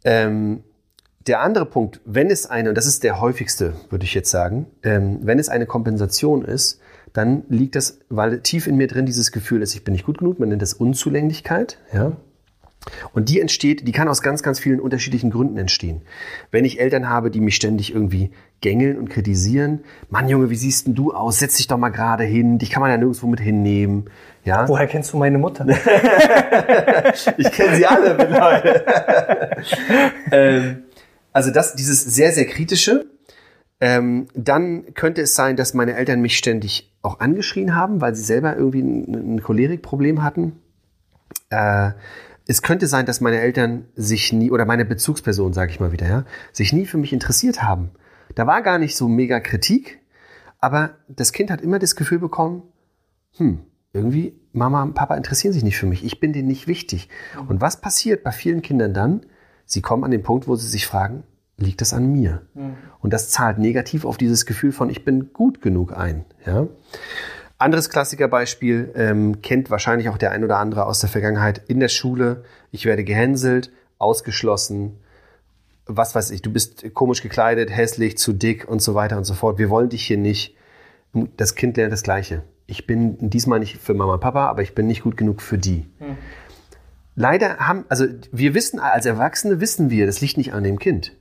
Ähm, 0.03 0.63
der 1.27 1.41
andere 1.41 1.65
Punkt, 1.65 2.01
wenn 2.05 2.29
es 2.29 2.45
eine, 2.45 2.69
und 2.69 2.75
das 2.75 2.85
ist 2.85 3.03
der 3.03 3.19
häufigste, 3.19 3.73
würde 3.89 4.05
ich 4.05 4.13
jetzt 4.13 4.29
sagen, 4.29 4.67
ähm, 4.83 5.19
wenn 5.23 5.39
es 5.39 5.49
eine 5.49 5.65
Kompensation 5.65 6.45
ist, 6.45 6.79
dann 7.13 7.43
liegt 7.49 7.75
das, 7.75 7.99
weil 8.09 8.41
tief 8.41 8.67
in 8.67 8.75
mir 8.75 8.87
drin 8.87 9.05
dieses 9.05 9.31
Gefühl 9.31 9.61
ist, 9.61 9.73
ich 9.73 9.83
bin 9.83 9.93
nicht 9.93 10.05
gut 10.05 10.17
genug, 10.17 10.39
man 10.39 10.49
nennt 10.49 10.61
das 10.61 10.73
Unzulänglichkeit. 10.73 11.79
Ja? 11.93 12.11
Und 13.13 13.29
die 13.29 13.39
entsteht, 13.39 13.87
die 13.87 13.91
kann 13.91 14.07
aus 14.07 14.21
ganz, 14.21 14.43
ganz 14.43 14.59
vielen 14.59 14.79
unterschiedlichen 14.79 15.31
Gründen 15.31 15.57
entstehen. 15.57 16.01
Wenn 16.51 16.65
ich 16.65 16.79
Eltern 16.79 17.09
habe, 17.09 17.31
die 17.31 17.39
mich 17.39 17.55
ständig 17.55 17.93
irgendwie 17.93 18.31
gängeln 18.61 18.97
und 18.97 19.09
kritisieren, 19.09 19.83
Mann, 20.09 20.29
Junge, 20.29 20.49
wie 20.49 20.55
siehst 20.55 20.87
denn 20.87 20.93
du 20.93 21.13
aus? 21.13 21.39
Setz 21.39 21.57
dich 21.57 21.67
doch 21.67 21.77
mal 21.77 21.89
gerade 21.89 22.23
hin. 22.23 22.59
Dich 22.59 22.69
kann 22.69 22.81
man 22.81 22.91
ja 22.91 22.97
nirgendwo 22.97 23.27
mit 23.27 23.39
hinnehmen. 23.39 24.09
Ja? 24.43 24.67
Woher 24.67 24.87
kennst 24.87 25.13
du 25.13 25.17
meine 25.17 25.37
Mutter? 25.37 25.65
ich 27.37 27.51
kenne 27.51 27.75
sie 27.75 27.85
alle 27.85 28.15
mittlerweile. 28.15 29.55
ähm, 30.31 30.83
also 31.35 31.51
das, 31.51 31.75
dieses 31.75 32.01
sehr, 32.01 32.31
sehr 32.31 32.45
kritische. 32.45 33.07
Ähm, 33.81 34.27
dann 34.33 34.93
könnte 34.93 35.21
es 35.21 35.35
sein, 35.35 35.57
dass 35.57 35.73
meine 35.73 35.97
Eltern 35.97 36.21
mich 36.21 36.37
ständig 36.37 36.95
auch 37.01 37.19
angeschrien 37.19 37.75
haben, 37.75 37.99
weil 37.99 38.15
sie 38.15 38.23
selber 38.23 38.55
irgendwie 38.55 38.81
ein, 38.81 39.35
ein 39.35 39.43
Cholerikproblem 39.43 40.23
hatten. 40.23 40.53
Äh, 41.49 41.91
es 42.47 42.61
könnte 42.61 42.87
sein, 42.87 43.05
dass 43.05 43.19
meine 43.19 43.41
Eltern 43.41 43.83
sich 43.95 44.31
nie, 44.31 44.49
oder 44.49 44.63
meine 44.63 44.85
Bezugsperson, 44.85 45.51
sage 45.51 45.71
ich 45.71 45.81
mal 45.81 45.91
wieder, 45.91 46.07
ja, 46.07 46.25
sich 46.53 46.71
nie 46.71 46.85
für 46.85 46.97
mich 46.97 47.11
interessiert 47.11 47.61
haben. 47.61 47.91
Da 48.35 48.47
war 48.47 48.61
gar 48.61 48.79
nicht 48.79 48.95
so 48.95 49.09
mega 49.09 49.41
Kritik, 49.41 49.99
aber 50.61 50.91
das 51.09 51.33
Kind 51.33 51.51
hat 51.51 51.59
immer 51.59 51.79
das 51.79 51.97
Gefühl 51.97 52.19
bekommen, 52.19 52.63
hm, 53.35 53.59
irgendwie 53.91 54.39
Mama 54.53 54.83
und 54.83 54.93
Papa 54.93 55.17
interessieren 55.17 55.53
sich 55.53 55.65
nicht 55.65 55.77
für 55.77 55.85
mich, 55.85 56.05
ich 56.05 56.21
bin 56.21 56.31
denen 56.31 56.47
nicht 56.47 56.69
wichtig. 56.69 57.09
Und 57.49 57.59
was 57.59 57.81
passiert 57.81 58.23
bei 58.23 58.31
vielen 58.31 58.61
Kindern 58.61 58.93
dann? 58.93 59.25
Sie 59.65 59.81
kommen 59.81 60.03
an 60.03 60.11
den 60.11 60.23
Punkt, 60.23 60.47
wo 60.47 60.55
sie 60.55 60.67
sich 60.67 60.87
fragen, 60.87 61.23
liegt 61.57 61.81
das 61.81 61.93
an 61.93 62.11
mir? 62.11 62.41
Mhm. 62.53 62.75
Und 62.99 63.13
das 63.13 63.29
zahlt 63.29 63.57
negativ 63.57 64.05
auf 64.05 64.17
dieses 64.17 64.45
Gefühl 64.45 64.71
von, 64.71 64.89
ich 64.89 65.05
bin 65.05 65.33
gut 65.33 65.61
genug 65.61 65.95
ein. 65.95 66.25
Ja? 66.45 66.67
Anderes 67.57 67.89
Klassikerbeispiel 67.89 68.91
ähm, 68.95 69.41
kennt 69.41 69.69
wahrscheinlich 69.69 70.09
auch 70.09 70.17
der 70.17 70.31
ein 70.31 70.43
oder 70.43 70.57
andere 70.57 70.85
aus 70.85 70.99
der 70.99 71.09
Vergangenheit. 71.09 71.61
In 71.67 71.79
der 71.79 71.87
Schule, 71.87 72.43
ich 72.71 72.85
werde 72.85 73.03
gehänselt, 73.03 73.71
ausgeschlossen, 73.97 74.97
was 75.85 76.15
weiß 76.15 76.31
ich, 76.31 76.41
du 76.41 76.51
bist 76.51 76.93
komisch 76.93 77.21
gekleidet, 77.21 77.69
hässlich, 77.69 78.17
zu 78.17 78.33
dick 78.33 78.67
und 78.67 78.81
so 78.81 78.95
weiter 78.95 79.17
und 79.17 79.23
so 79.23 79.33
fort. 79.33 79.57
Wir 79.57 79.69
wollen 79.69 79.89
dich 79.89 80.05
hier 80.05 80.17
nicht. 80.17 80.55
Das 81.37 81.55
Kind 81.55 81.77
lernt 81.77 81.93
das 81.93 82.03
Gleiche. 82.03 82.43
Ich 82.67 82.87
bin 82.87 83.29
diesmal 83.29 83.59
nicht 83.59 83.77
für 83.77 83.93
Mama 83.93 84.15
und 84.15 84.19
Papa, 84.19 84.47
aber 84.47 84.63
ich 84.63 84.73
bin 84.73 84.87
nicht 84.87 85.03
gut 85.03 85.15
genug 85.15 85.41
für 85.41 85.57
die. 85.57 85.85
Hm. 85.99 86.04
Leider 87.15 87.57
haben, 87.57 87.85
also 87.87 88.05
wir 88.31 88.53
wissen, 88.53 88.79
als 88.79 89.05
Erwachsene 89.05 89.61
wissen 89.61 89.89
wir, 89.89 90.05
das 90.05 90.21
liegt 90.21 90.37
nicht 90.37 90.53
an 90.53 90.63
dem 90.63 90.79
Kind. 90.79 91.13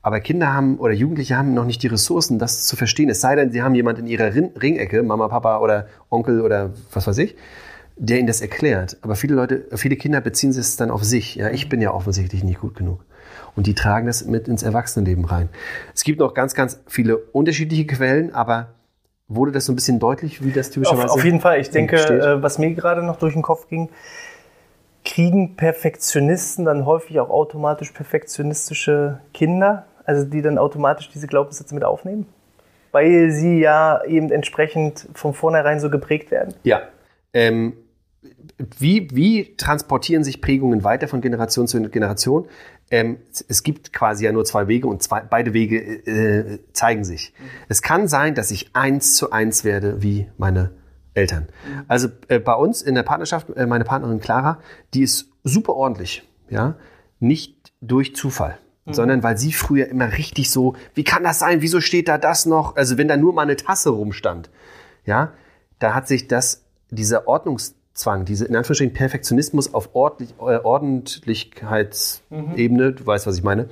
Aber 0.00 0.20
Kinder 0.20 0.52
haben 0.52 0.78
oder 0.78 0.92
Jugendliche 0.92 1.36
haben 1.36 1.54
noch 1.54 1.64
nicht 1.64 1.82
die 1.82 1.86
Ressourcen, 1.86 2.38
das 2.38 2.66
zu 2.66 2.76
verstehen. 2.76 3.08
Es 3.08 3.20
sei 3.20 3.36
denn, 3.36 3.52
sie 3.52 3.62
haben 3.62 3.74
jemand 3.74 3.98
in 3.98 4.06
ihrer 4.06 4.34
Ringecke, 4.34 5.02
Mama, 5.02 5.28
Papa 5.28 5.60
oder 5.60 5.88
Onkel 6.10 6.42
oder 6.42 6.74
was 6.92 7.06
weiß 7.06 7.18
ich, 7.18 7.36
der 7.96 8.18
ihnen 8.18 8.26
das 8.26 8.42
erklärt. 8.42 8.98
Aber 9.00 9.16
viele 9.16 9.34
Leute, 9.34 9.66
viele 9.76 9.96
Kinder 9.96 10.20
beziehen 10.20 10.50
es 10.50 10.76
dann 10.76 10.90
auf 10.90 11.04
sich. 11.04 11.36
Ja, 11.36 11.50
ich 11.50 11.70
bin 11.70 11.80
ja 11.80 11.92
offensichtlich 11.92 12.44
nicht 12.44 12.60
gut 12.60 12.74
genug. 12.74 13.04
Und 13.56 13.66
die 13.66 13.74
tragen 13.74 14.06
das 14.06 14.26
mit 14.26 14.48
ins 14.48 14.62
Erwachsenenleben 14.62 15.24
rein. 15.24 15.48
Es 15.94 16.04
gibt 16.04 16.20
noch 16.20 16.34
ganz, 16.34 16.54
ganz 16.54 16.80
viele 16.86 17.16
unterschiedliche 17.16 17.86
Quellen, 17.86 18.34
aber 18.34 18.74
wurde 19.26 19.52
das 19.52 19.64
so 19.64 19.72
ein 19.72 19.76
bisschen 19.76 20.00
deutlich, 20.00 20.44
wie 20.44 20.52
das 20.52 20.70
typischerweise 20.70 21.06
Auf, 21.06 21.18
auf 21.18 21.24
jeden 21.24 21.40
Fall. 21.40 21.60
Ich 21.60 21.70
denke, 21.70 21.96
äh, 21.96 22.42
was 22.42 22.58
mir 22.58 22.74
gerade 22.74 23.02
noch 23.02 23.16
durch 23.16 23.32
den 23.32 23.42
Kopf 23.42 23.68
ging, 23.68 23.88
kriegen 25.04 25.56
Perfektionisten 25.56 26.64
dann 26.64 26.86
häufig 26.86 27.20
auch 27.20 27.30
automatisch 27.30 27.92
perfektionistische 27.92 29.20
Kinder? 29.32 29.86
also 30.04 30.24
die 30.24 30.42
dann 30.42 30.58
automatisch 30.58 31.10
diese 31.12 31.26
Glaubenssätze 31.26 31.74
mit 31.74 31.84
aufnehmen? 31.84 32.26
Weil 32.92 33.30
sie 33.32 33.58
ja 33.58 34.04
eben 34.04 34.30
entsprechend 34.30 35.08
von 35.14 35.34
vornherein 35.34 35.80
so 35.80 35.90
geprägt 35.90 36.30
werden? 36.30 36.54
Ja. 36.62 36.82
Ähm, 37.32 37.74
wie, 38.78 39.08
wie 39.12 39.56
transportieren 39.56 40.22
sich 40.22 40.40
Prägungen 40.40 40.84
weiter 40.84 41.08
von 41.08 41.20
Generation 41.20 41.66
zu 41.66 41.82
Generation? 41.90 42.46
Ähm, 42.90 43.18
es 43.48 43.62
gibt 43.62 43.92
quasi 43.92 44.24
ja 44.24 44.32
nur 44.32 44.44
zwei 44.44 44.68
Wege 44.68 44.86
und 44.86 45.02
zwei, 45.02 45.20
beide 45.22 45.52
Wege 45.52 45.78
äh, 45.78 46.60
zeigen 46.72 47.04
sich. 47.04 47.34
Mhm. 47.36 47.44
Es 47.68 47.82
kann 47.82 48.06
sein, 48.06 48.34
dass 48.34 48.50
ich 48.50 48.70
eins 48.74 49.16
zu 49.16 49.32
eins 49.32 49.64
werde 49.64 50.02
wie 50.02 50.28
meine 50.36 50.70
Eltern. 51.14 51.48
Also 51.88 52.08
äh, 52.28 52.38
bei 52.38 52.54
uns 52.54 52.82
in 52.82 52.94
der 52.94 53.04
Partnerschaft, 53.04 53.48
äh, 53.56 53.66
meine 53.66 53.84
Partnerin 53.84 54.20
Clara, 54.20 54.58
die 54.92 55.02
ist 55.02 55.30
super 55.44 55.74
ordentlich, 55.74 56.28
ja, 56.50 56.74
nicht 57.20 57.72
durch 57.80 58.14
Zufall. 58.14 58.58
Mhm. 58.86 58.92
sondern 58.92 59.22
weil 59.22 59.38
sie 59.38 59.52
früher 59.52 59.88
immer 59.88 60.12
richtig 60.18 60.50
so, 60.50 60.76
wie 60.94 61.04
kann 61.04 61.24
das 61.24 61.38
sein, 61.38 61.62
wieso 61.62 61.80
steht 61.80 62.06
da 62.06 62.18
das 62.18 62.44
noch? 62.44 62.76
Also 62.76 62.98
wenn 62.98 63.08
da 63.08 63.16
nur 63.16 63.32
mal 63.32 63.40
eine 63.42 63.56
Tasse 63.56 63.88
rumstand, 63.90 64.50
ja, 65.06 65.32
da 65.78 65.94
hat 65.94 66.06
sich 66.06 66.28
das, 66.28 66.66
dieser 66.90 67.26
Ordnungszwang, 67.26 68.26
diese 68.26 68.44
in 68.44 68.54
Anführungsstrichen 68.56 68.92
Perfektionismus 68.92 69.72
auf 69.72 69.94
Ordentlich, 69.94 70.34
äh, 70.38 70.58
Ordentlichkeitsebene, 70.58 72.90
mhm. 72.90 72.96
du 72.96 73.06
weißt, 73.06 73.26
was 73.26 73.38
ich 73.38 73.42
meine, 73.42 73.70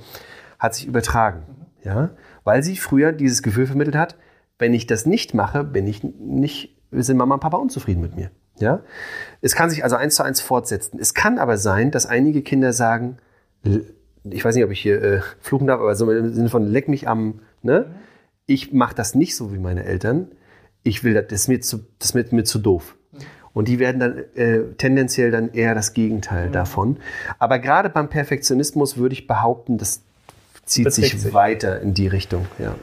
hat 0.57 0.73
sich 0.73 0.87
übertragen, 0.87 1.43
mhm. 1.47 1.67
ja, 1.83 2.09
weil 2.43 2.63
sie 2.63 2.75
früher 2.75 3.11
dieses 3.11 3.43
Gefühl 3.43 3.67
vermittelt 3.67 3.95
hat, 3.95 4.15
wenn 4.57 4.73
ich 4.73 4.87
das 4.87 5.05
nicht 5.05 5.35
mache, 5.35 5.63
bin 5.63 5.85
ich 5.87 6.03
nicht, 6.03 6.75
sind 7.01 7.17
Mama 7.17 7.35
und 7.35 7.41
Papa 7.41 7.57
unzufrieden 7.57 8.01
mit 8.01 8.15
mir. 8.15 8.31
Ja? 8.59 8.81
Es 9.41 9.55
kann 9.55 9.69
sich 9.69 9.83
also 9.83 9.95
eins 9.95 10.15
zu 10.15 10.23
eins 10.23 10.41
fortsetzen. 10.41 10.99
Es 10.99 11.13
kann 11.13 11.39
aber 11.39 11.57
sein, 11.57 11.91
dass 11.91 12.05
einige 12.05 12.41
Kinder 12.41 12.73
sagen, 12.73 13.17
ich 14.23 14.45
weiß 14.45 14.55
nicht, 14.55 14.63
ob 14.63 14.71
ich 14.71 14.81
hier 14.81 15.01
äh, 15.01 15.21
fluchen 15.39 15.67
darf, 15.67 15.79
aber 15.79 15.95
so 15.95 16.11
im 16.11 16.33
Sinne 16.33 16.49
von 16.49 16.65
leck 16.65 16.87
mich 16.87 17.07
am, 17.07 17.39
ne? 17.61 17.95
Ich 18.45 18.73
mache 18.73 18.93
das 18.93 19.15
nicht 19.15 19.35
so 19.35 19.53
wie 19.53 19.57
meine 19.57 19.85
Eltern. 19.85 20.27
Ich 20.83 21.03
will 21.03 21.13
das, 21.13 21.27
das 21.27 21.41
ist 21.41 21.47
mir 21.47 21.61
zu, 21.61 21.79
das 21.99 22.13
ist 22.13 22.33
mir, 22.33 22.43
zu 22.43 22.59
doof. 22.59 22.95
Und 23.53 23.67
die 23.67 23.79
werden 23.79 23.99
dann 23.99 24.17
äh, 24.35 24.73
tendenziell 24.77 25.31
dann 25.31 25.53
eher 25.53 25.75
das 25.75 25.93
Gegenteil 25.93 26.47
mhm. 26.47 26.51
davon. 26.51 26.97
Aber 27.39 27.59
gerade 27.59 27.89
beim 27.89 28.09
Perfektionismus 28.09 28.97
würde 28.97 29.13
ich 29.13 29.27
behaupten, 29.27 29.77
das 29.77 30.01
zieht 30.65 30.91
sich, 30.91 31.11
sich, 31.11 31.33
weiter 31.33 31.79
in 31.79 31.93
die 31.93 32.07
Richtung. 32.07 32.47
Ja. 32.59 32.75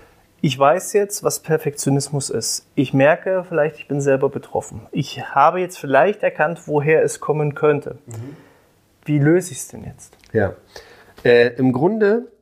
Ich 0.43 0.59
weiß 0.59 0.95
jetzt, 0.95 1.23
was 1.23 1.41
Perfektionismus 1.41 2.31
ist. 2.31 2.67
Ich 2.75 2.95
merke 2.95 3.45
vielleicht, 3.47 3.77
ich 3.77 3.89
bin 3.89 4.01
selber 4.01 4.31
betroffen. 4.31 4.87
Ich 4.91 5.35
habe 5.35 5.61
jetzt 5.61 5.79
vielleicht 5.79 6.23
erkannt, 6.23 6.61
woher 6.67 7.03
es 7.03 7.21
kommen 7.21 7.55
könnte. 7.55 7.99
Mhm. 8.07 8.37
Wie 9.05 9.19
löse 9.19 9.53
ich 9.53 9.59
es 9.59 9.69
denn 9.69 9.85
jetzt? 9.85 10.17
Ja. 10.33 10.55
Äh, 11.25 11.55
Im 11.57 11.73
Grunde, 11.73 12.33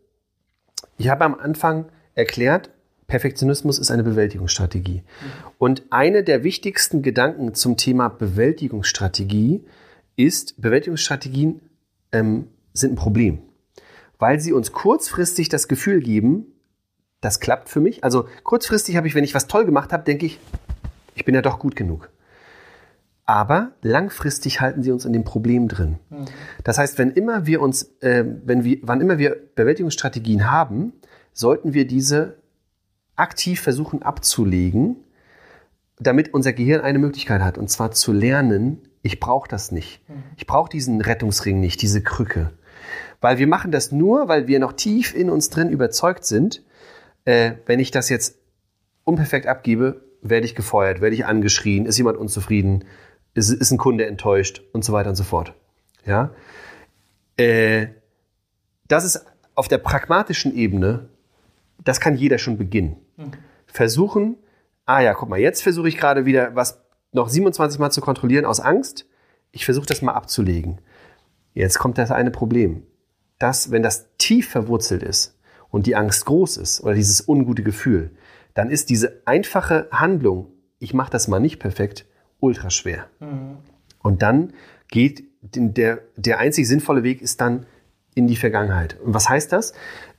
ich 0.96 1.08
habe 1.08 1.24
am 1.24 1.34
Anfang 1.34 1.86
erklärt, 2.14 2.70
Perfektionismus 3.08 3.78
ist 3.78 3.90
eine 3.90 4.04
Bewältigungsstrategie. 4.04 5.02
Und 5.56 5.82
eine 5.90 6.22
der 6.22 6.44
wichtigsten 6.44 7.02
Gedanken 7.02 7.54
zum 7.54 7.76
Thema 7.76 8.08
Bewältigungsstrategie 8.08 9.64
ist, 10.14 10.60
Bewältigungsstrategien 10.60 11.62
ähm, 12.12 12.48
sind 12.74 12.92
ein 12.92 12.96
Problem, 12.96 13.38
weil 14.18 14.40
sie 14.40 14.52
uns 14.52 14.72
kurzfristig 14.72 15.48
das 15.48 15.68
Gefühl 15.68 16.00
geben, 16.00 16.52
das 17.20 17.40
klappt 17.40 17.68
für 17.68 17.80
mich. 17.80 18.04
Also 18.04 18.28
kurzfristig 18.44 18.96
habe 18.96 19.06
ich, 19.06 19.14
wenn 19.14 19.24
ich 19.24 19.34
was 19.34 19.46
toll 19.46 19.64
gemacht 19.64 19.92
habe, 19.92 20.04
denke 20.04 20.26
ich, 20.26 20.38
ich 21.14 21.24
bin 21.24 21.34
ja 21.34 21.42
doch 21.42 21.58
gut 21.58 21.76
genug. 21.76 22.10
Aber 23.24 23.72
langfristig 23.82 24.60
halten 24.60 24.82
sie 24.82 24.90
uns 24.90 25.04
in 25.04 25.12
dem 25.12 25.24
Problem 25.24 25.68
drin. 25.68 25.98
Mhm. 26.08 26.24
Das 26.64 26.78
heißt, 26.78 26.96
wenn 26.96 27.10
immer 27.10 27.46
wir 27.46 27.60
uns, 27.60 27.82
äh, 28.00 28.24
wenn 28.44 28.64
wir, 28.64 28.78
wann 28.82 29.00
immer 29.00 29.18
wir 29.18 29.36
Bewältigungsstrategien 29.54 30.50
haben, 30.50 30.94
sollten 31.32 31.74
wir 31.74 31.86
diese 31.86 32.38
aktiv 33.16 33.60
versuchen 33.60 34.02
abzulegen, 34.02 34.96
damit 35.98 36.32
unser 36.32 36.52
Gehirn 36.52 36.80
eine 36.80 36.98
Möglichkeit 36.98 37.42
hat, 37.42 37.58
und 37.58 37.68
zwar 37.68 37.90
zu 37.90 38.12
lernen, 38.12 38.88
ich 39.02 39.20
brauche 39.20 39.48
das 39.48 39.72
nicht. 39.72 40.08
Mhm. 40.08 40.22
Ich 40.36 40.46
brauche 40.46 40.70
diesen 40.70 41.00
Rettungsring 41.00 41.60
nicht, 41.60 41.82
diese 41.82 42.02
Krücke. 42.02 42.52
Weil 43.20 43.38
wir 43.38 43.48
machen 43.48 43.72
das 43.72 43.92
nur, 43.92 44.28
weil 44.28 44.46
wir 44.46 44.60
noch 44.60 44.72
tief 44.72 45.14
in 45.14 45.28
uns 45.28 45.50
drin 45.50 45.68
überzeugt 45.68 46.24
sind, 46.24 46.62
äh, 47.28 47.58
wenn 47.66 47.78
ich 47.78 47.90
das 47.90 48.08
jetzt 48.08 48.38
unperfekt 49.04 49.46
abgebe, 49.46 50.00
werde 50.22 50.46
ich 50.46 50.54
gefeuert, 50.54 51.02
werde 51.02 51.14
ich 51.14 51.26
angeschrien, 51.26 51.84
ist 51.84 51.98
jemand 51.98 52.16
unzufrieden, 52.16 52.86
ist, 53.34 53.50
ist 53.50 53.70
ein 53.70 53.76
Kunde 53.76 54.06
enttäuscht 54.06 54.62
und 54.72 54.82
so 54.82 54.94
weiter 54.94 55.10
und 55.10 55.16
so 55.16 55.24
fort. 55.24 55.52
Ja? 56.06 56.30
Äh, 57.36 57.88
das 58.86 59.04
ist 59.04 59.26
auf 59.54 59.68
der 59.68 59.76
pragmatischen 59.76 60.56
Ebene, 60.56 61.10
das 61.84 62.00
kann 62.00 62.16
jeder 62.16 62.38
schon 62.38 62.56
beginnen. 62.56 62.96
Mhm. 63.18 63.32
Versuchen, 63.66 64.38
ah 64.86 65.00
ja, 65.00 65.12
guck 65.12 65.28
mal, 65.28 65.38
jetzt 65.38 65.62
versuche 65.62 65.88
ich 65.88 65.98
gerade 65.98 66.24
wieder 66.24 66.54
was 66.54 66.80
noch 67.12 67.28
27 67.28 67.78
Mal 67.78 67.90
zu 67.90 68.00
kontrollieren 68.00 68.46
aus 68.46 68.58
Angst. 68.58 69.04
Ich 69.52 69.66
versuche 69.66 69.86
das 69.86 70.00
mal 70.00 70.12
abzulegen. 70.12 70.80
Jetzt 71.52 71.78
kommt 71.78 71.98
das 71.98 72.10
eine 72.10 72.30
Problem. 72.30 72.84
Das, 73.38 73.70
wenn 73.70 73.82
das 73.82 74.06
tief 74.16 74.48
verwurzelt 74.48 75.02
ist, 75.02 75.37
und 75.70 75.86
die 75.86 75.96
Angst 75.96 76.24
groß 76.26 76.56
ist 76.56 76.82
oder 76.82 76.94
dieses 76.94 77.26
ungute 77.28 77.62
Gefühl, 77.62 78.10
dann 78.54 78.70
ist 78.70 78.90
diese 78.90 79.22
einfache 79.24 79.88
Handlung, 79.90 80.48
ich 80.78 80.94
mache 80.94 81.10
das 81.10 81.28
mal 81.28 81.40
nicht 81.40 81.58
perfekt, 81.58 82.06
ultra 82.40 82.70
schwer. 82.70 83.06
Mhm. 83.20 83.58
Und 84.00 84.22
dann 84.22 84.52
geht 84.88 85.24
der, 85.40 86.00
der 86.16 86.38
einzig 86.38 86.66
sinnvolle 86.66 87.02
Weg 87.02 87.22
ist 87.22 87.40
dann 87.40 87.66
in 88.14 88.26
die 88.26 88.36
Vergangenheit. 88.36 88.98
Und 89.00 89.14
was 89.14 89.28
heißt 89.28 89.52
das? 89.52 89.72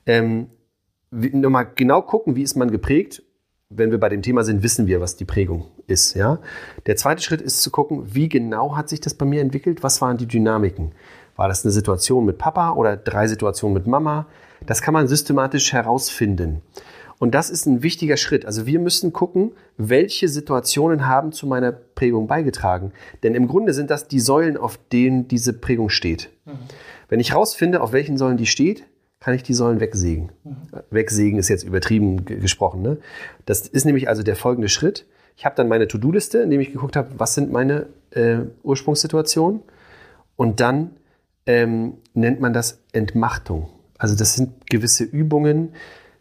Ähm, 0.06 0.48
nochmal 1.10 1.68
genau 1.74 2.02
gucken, 2.02 2.36
wie 2.36 2.42
ist 2.42 2.56
man 2.56 2.70
geprägt. 2.70 3.22
Wenn 3.68 3.90
wir 3.90 4.00
bei 4.00 4.08
dem 4.08 4.22
Thema 4.22 4.42
sind, 4.42 4.62
wissen 4.62 4.86
wir, 4.86 5.00
was 5.00 5.16
die 5.16 5.24
Prägung 5.24 5.66
ist. 5.86 6.14
Ja? 6.14 6.38
Der 6.86 6.96
zweite 6.96 7.22
Schritt 7.22 7.40
ist 7.40 7.62
zu 7.62 7.70
gucken, 7.70 8.14
wie 8.14 8.28
genau 8.28 8.76
hat 8.76 8.88
sich 8.88 9.00
das 9.00 9.14
bei 9.14 9.26
mir 9.26 9.40
entwickelt? 9.40 9.82
Was 9.82 10.00
waren 10.00 10.16
die 10.16 10.26
Dynamiken? 10.26 10.92
War 11.36 11.48
das 11.48 11.64
eine 11.64 11.72
Situation 11.72 12.24
mit 12.24 12.38
Papa 12.38 12.72
oder 12.72 12.96
drei 12.96 13.28
Situationen 13.28 13.74
mit 13.74 13.86
Mama? 13.86 14.26
Das 14.66 14.82
kann 14.82 14.94
man 14.94 15.08
systematisch 15.08 15.72
herausfinden. 15.72 16.62
Und 17.20 17.34
das 17.34 17.50
ist 17.50 17.66
ein 17.66 17.82
wichtiger 17.82 18.16
Schritt. 18.16 18.46
Also 18.46 18.66
wir 18.66 18.80
müssen 18.80 19.12
gucken, 19.12 19.52
welche 19.76 20.26
Situationen 20.26 21.06
haben 21.06 21.32
zu 21.32 21.46
meiner 21.46 21.70
Prägung 21.70 22.26
beigetragen. 22.26 22.92
Denn 23.22 23.34
im 23.34 23.46
Grunde 23.46 23.74
sind 23.74 23.90
das 23.90 24.08
die 24.08 24.20
Säulen, 24.20 24.56
auf 24.56 24.78
denen 24.90 25.28
diese 25.28 25.52
Prägung 25.52 25.90
steht. 25.90 26.30
Mhm. 26.46 26.52
Wenn 27.10 27.20
ich 27.20 27.32
herausfinde, 27.32 27.82
auf 27.82 27.92
welchen 27.92 28.16
Säulen 28.16 28.38
die 28.38 28.46
steht, 28.46 28.84
kann 29.20 29.34
ich 29.34 29.42
die 29.42 29.52
Säulen 29.52 29.80
wegsägen. 29.80 30.32
Mhm. 30.44 30.56
Wegsägen 30.90 31.38
ist 31.38 31.50
jetzt 31.50 31.62
übertrieben 31.62 32.24
gesprochen. 32.24 32.80
Ne? 32.80 32.96
Das 33.44 33.68
ist 33.68 33.84
nämlich 33.84 34.08
also 34.08 34.22
der 34.22 34.34
folgende 34.34 34.70
Schritt. 34.70 35.04
Ich 35.36 35.44
habe 35.44 35.54
dann 35.54 35.68
meine 35.68 35.88
To-Do-Liste, 35.88 36.38
in 36.38 36.50
dem 36.50 36.60
ich 36.60 36.72
geguckt 36.72 36.96
habe, 36.96 37.10
was 37.18 37.34
sind 37.34 37.52
meine 37.52 37.86
äh, 38.12 38.38
Ursprungssituationen. 38.62 39.60
Und 40.36 40.60
dann 40.60 40.92
ähm, 41.44 41.98
nennt 42.14 42.40
man 42.40 42.54
das 42.54 42.80
Entmachtung. 42.92 43.68
Also 44.00 44.16
das 44.16 44.34
sind 44.34 44.66
gewisse 44.68 45.04
Übungen, 45.04 45.74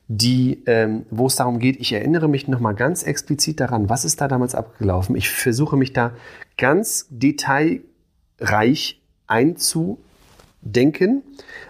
die, 0.09 0.63
ähm, 0.65 1.05
wo 1.09 1.27
es 1.27 1.37
darum 1.37 1.59
geht, 1.59 1.79
ich 1.79 1.93
erinnere 1.93 2.27
mich 2.27 2.49
nochmal 2.49 2.75
ganz 2.75 3.03
explizit 3.03 3.61
daran, 3.61 3.89
was 3.89 4.03
ist 4.03 4.19
da 4.19 4.27
damals 4.27 4.53
abgelaufen. 4.53 5.15
Ich 5.15 5.29
versuche 5.29 5.77
mich 5.77 5.93
da 5.93 6.11
ganz 6.57 7.07
detailreich 7.09 9.01
einzudenken, 9.27 11.23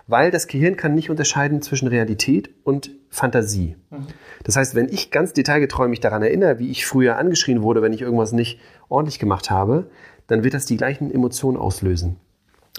weil 0.08 0.32
das 0.32 0.48
Gehirn 0.48 0.78
kann 0.78 0.96
nicht 0.96 1.12
unterscheiden 1.12 1.62
zwischen 1.62 1.88
Realität 1.88 2.50
und 2.64 2.90
Fantasie. 3.10 3.76
Mhm. 3.92 4.08
Das 4.44 4.56
heißt, 4.56 4.74
wenn 4.74 4.90
ich 4.90 5.12
ganz 5.12 5.34
detailgetreu 5.34 5.88
mich 5.88 6.00
daran 6.00 6.24
erinnere, 6.24 6.58
wie 6.58 6.72
ich 6.72 6.88
früher 6.88 7.20
angeschrien 7.20 7.62
wurde, 7.62 7.84
wenn 7.84 7.94
ich 7.94 8.02
irgendwas 8.02 8.32
nicht 8.32 8.60
ordentlich 8.88 9.20
gemacht 9.20 9.52
habe, 9.52 9.92
dann 10.26 10.44
wird 10.44 10.56
das 10.56 10.66
die 10.66 10.78
gleichen 10.78 11.14
Emotionen 11.14 11.58
auslösen. 11.58 12.16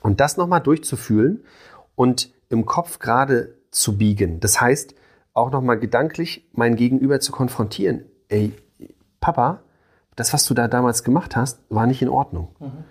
Und 0.02 0.18
das 0.18 0.36
nochmal 0.36 0.62
durchzufühlen 0.62 1.44
und 1.94 2.32
im 2.50 2.66
Kopf 2.66 2.98
gerade 2.98 3.54
zu 3.70 3.96
biegen. 3.96 4.40
Das 4.40 4.60
heißt, 4.60 4.94
auch 5.32 5.50
nochmal 5.50 5.78
gedanklich 5.78 6.46
mein 6.52 6.76
Gegenüber 6.76 7.20
zu 7.20 7.32
konfrontieren. 7.32 8.04
Ey, 8.28 8.52
Papa, 9.20 9.62
das, 10.16 10.32
was 10.34 10.44
du 10.44 10.52
da 10.52 10.68
damals 10.68 11.04
gemacht 11.04 11.36
hast, 11.36 11.60
war 11.70 11.86
nicht 11.86 12.02
in 12.02 12.08
Ordnung. 12.08 12.48
Mhm. 12.58 12.84